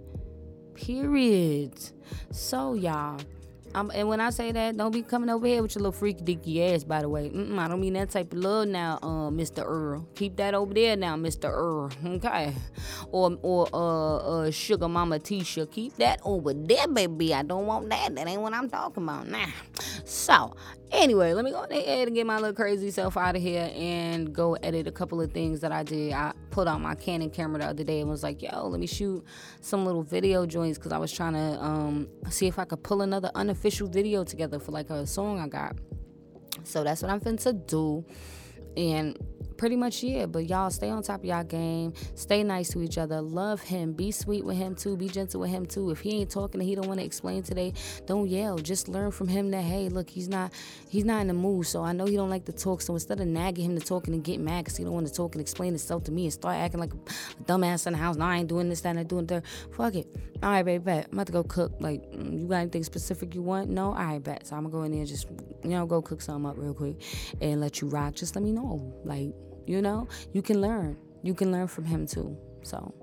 Period. 0.75 1.79
So, 2.31 2.75
y'all. 2.75 3.21
I'm, 3.75 3.91
and 3.91 4.09
when 4.09 4.21
I 4.21 4.31
say 4.31 4.53
that, 4.53 4.77
don't 4.77 4.93
be 4.93 5.03
coming 5.03 5.31
over 5.31 5.47
here 5.47 5.63
with 5.63 5.75
your 5.75 5.83
little 5.83 5.93
freaky 5.93 6.23
dicky 6.23 6.63
ass. 6.63 6.85
By 6.85 7.01
the 7.01 7.09
way, 7.09 7.31
Mm-mm, 7.31 7.59
I 7.59 7.69
don't 7.69 7.81
mean 7.81 7.95
that 7.95 8.11
type 8.11 8.33
of 8.33 8.39
love 8.39 8.69
now, 8.69 8.99
uh, 9.03 9.31
Mr. 9.31 9.65
Earl. 9.65 10.07
Keep 10.15 10.37
that 10.37 10.55
over 10.55 10.75
there 10.75 10.97
now, 10.97 11.17
Mr. 11.17 11.51
Earl. 11.51 11.91
Okay, 12.05 12.55
or 13.11 13.39
or 13.43 13.69
uh, 13.73 14.17
uh, 14.17 14.51
Sugar 14.51 14.89
Mama 14.89 15.19
Tisha. 15.19 15.71
Keep 15.71 15.97
that 15.97 16.21
over 16.25 16.53
there, 16.53 16.87
baby. 16.89 17.35
I 17.35 17.43
don't 17.43 17.67
want 17.67 17.89
that. 17.91 18.15
That 18.15 18.29
ain't 18.29 18.43
what 18.43 18.53
I'm 18.53 18.69
talking 18.69 19.03
about. 19.05 19.29
Nah. 19.29 19.47
So 20.05 20.55
Anyway, 20.93 21.33
let 21.33 21.43
me 21.43 21.51
go 21.51 21.63
ahead 21.63 22.07
and 22.07 22.15
get 22.15 22.27
my 22.27 22.37
little 22.37 22.53
crazy 22.53 22.91
self 22.91 23.17
out 23.17 23.35
of 23.35 23.41
here 23.41 23.71
and 23.75 24.31
go 24.31 24.53
edit 24.57 24.87
a 24.87 24.93
couple 24.93 25.23
of 25.23 25.33
things 25.33 25.61
that 25.61 25.73
I 25.73 25.83
did. 25.83 26.13
I 26.13 26.35
put 26.51 26.69
on 26.69 26.83
my 26.83 26.95
Canon 26.95 27.31
camera 27.31 27.61
the 27.61 27.67
other 27.69 27.83
day 27.83 28.01
and 28.01 28.11
was 28.11 28.23
like, 28.23 28.43
yo, 28.43 28.67
let 28.69 28.79
me 28.79 28.87
shoot 28.87 29.25
some 29.63 29.87
little 29.87 30.03
video 30.03 30.45
joints 30.45 30.77
because 30.77 30.93
I 30.93 30.99
was 30.99 31.11
trying 31.11 31.33
to 31.33 31.65
um, 31.65 32.09
see 32.29 32.47
if 32.47 32.59
I 32.59 32.67
could 32.67 32.83
pull 32.83 33.01
another 33.01 33.31
unofficial 33.35 33.62
video 33.87 34.25
together 34.25 34.59
for 34.59 34.73
like 34.73 34.91
a 34.91 35.07
song 35.07 35.39
I 35.41 35.49
got. 35.49 35.77
So 36.65 36.85
that's 36.85 37.03
what 37.03 37.11
I'm 37.11 37.21
finna 37.21 37.67
do. 37.67 38.05
And 38.77 39.17
pretty 39.63 39.77
much 39.77 40.03
yeah. 40.03 40.27
But 40.27 40.49
y'all 40.49 40.71
stay 40.71 40.91
on 40.91 41.05
top 41.05 41.21
of 41.21 41.25
y'all 41.25 41.45
game. 41.45 41.95
Stay 42.17 42.43
nice 42.43 42.71
to 42.71 42.83
each 42.83 42.99
other. 42.99 43.21
Love 43.21 43.63
him. 43.63 43.93
Be 43.93 44.11
sweet 44.11 44.45
with 44.45 44.57
him 44.57 44.75
too. 44.75 44.97
Be 44.97 45.07
gentle 45.07 45.43
with 45.43 45.51
him 45.51 45.67
too. 45.67 45.93
If 45.93 46.01
he 46.01 46.17
ain't 46.17 46.31
talking 46.33 46.61
and 46.61 46.69
he 46.69 46.75
don't 46.75 46.89
want 46.89 46.99
to 46.99 47.07
explain 47.07 47.45
today, 47.45 47.73
don't 48.05 48.29
yell. 48.29 48.59
Just 48.59 48.89
learn 48.89 49.13
from 49.13 49.29
him 49.29 49.53
that 49.53 49.63
hey, 49.63 49.89
look, 49.89 50.11
he's 50.11 50.29
not 50.29 50.53
he's 50.89 51.05
not 51.05 51.21
in 51.21 51.29
the 51.29 51.35
mood. 51.35 51.69
So 51.69 51.81
I 51.85 51.93
know 51.93 52.07
he 52.07 52.17
don't 52.17 52.29
like 52.29 52.45
to 52.47 52.53
talk. 52.53 52.81
So 52.81 52.95
instead 52.95 53.21
of 53.21 53.29
nagging 53.29 53.67
him 53.67 53.79
to 53.79 53.87
talking 53.87 54.15
and 54.15 54.25
getting 54.25 54.45
mad 54.45 54.65
because 54.65 54.77
he 54.77 54.83
don't 54.83 54.95
want 54.95 55.07
to 55.07 55.15
talk 55.15 55.37
and 55.37 55.41
explain 55.41 55.69
himself 55.69 56.03
to 56.05 56.11
me 56.11 56.25
and 56.25 56.33
start 56.33 56.57
acting 56.57 56.81
like 56.81 56.93
a 56.93 57.43
dumbass 57.45 57.87
in 57.87 57.93
the 57.93 58.01
house. 58.01 58.17
No, 58.17 58.25
I 58.25 58.39
ain't 58.39 58.49
doing 58.49 58.69
this, 58.69 58.81
that, 58.81 58.89
and 58.91 58.99
I 58.99 59.05
doing 59.05 59.27
that. 59.27 59.45
Fuck 59.77 59.95
it. 59.95 60.09
All 60.43 60.51
right, 60.51 60.65
baby, 60.65 60.83
bet. 60.83 61.07
I'm 61.07 61.13
about 61.13 61.27
to 61.27 61.33
go 61.33 61.45
cook. 61.45 61.75
Like, 61.79 62.03
mm, 62.11 62.41
you 62.41 62.49
got 62.49 62.57
anything 62.57 62.83
specific 62.83 63.33
you 63.33 63.43
want? 63.43 63.71
No? 63.71 63.91
All 63.91 63.93
right, 63.93 64.21
bet. 64.21 64.45
So 64.49 64.57
I'm 64.57 64.65
gonna 64.65 64.73
go 64.73 64.83
in 64.83 64.91
there 64.91 65.03
and 65.03 65.09
just, 65.09 65.29
you 65.63 65.71
know, 65.71 65.87
go 65.87 66.03
cook 66.03 66.21
something 66.21 66.51
up 66.51 66.59
real 66.59 66.75
quick 66.75 66.97
and 67.41 67.61
let 67.61 67.81
you 67.81 67.87
rock. 67.87 68.17
Just 68.17 68.35
let 68.35 68.43
me 68.43 68.51
know. 68.51 68.93
Like, 69.05 69.33
you 69.67 69.83
know, 69.83 70.09
you 70.33 70.43
can 70.43 70.61
learn. 70.61 70.97
You 71.23 71.35
can 71.35 71.53
learn 71.53 71.69
from 71.69 71.85
him 71.85 72.07
too. 72.07 72.37
So, 72.63 72.95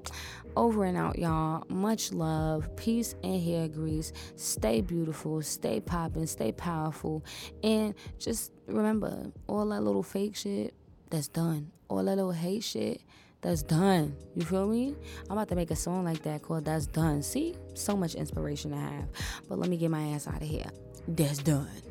over 0.55 0.85
and 0.85 0.97
out, 0.97 1.17
y'all. 1.19 1.63
Much 1.69 2.11
love, 2.13 2.75
peace, 2.75 3.15
and 3.23 3.41
hair 3.41 3.67
grease. 3.67 4.11
Stay 4.35 4.81
beautiful, 4.81 5.41
stay 5.41 5.79
popping, 5.79 6.27
stay 6.27 6.51
powerful, 6.51 7.23
and 7.63 7.93
just 8.17 8.51
remember 8.67 9.31
all 9.47 9.65
that 9.67 9.81
little 9.81 10.03
fake 10.03 10.35
shit 10.35 10.73
that's 11.09 11.27
done. 11.27 11.71
All 11.89 12.03
that 12.03 12.15
little 12.15 12.31
hate 12.31 12.63
shit 12.63 13.01
that's 13.41 13.63
done. 13.63 14.15
You 14.35 14.43
feel 14.43 14.67
me? 14.67 14.95
I'm 15.29 15.37
about 15.37 15.47
to 15.49 15.55
make 15.55 15.71
a 15.71 15.75
song 15.75 16.03
like 16.03 16.21
that 16.23 16.41
called 16.41 16.65
That's 16.65 16.85
Done. 16.85 17.23
See? 17.23 17.55
So 17.73 17.95
much 17.95 18.15
inspiration 18.15 18.71
to 18.71 18.77
have. 18.77 19.07
But 19.47 19.59
let 19.59 19.69
me 19.69 19.77
get 19.77 19.89
my 19.89 20.09
ass 20.09 20.27
out 20.27 20.41
of 20.41 20.47
here. 20.47 20.69
That's 21.07 21.39
done. 21.39 21.88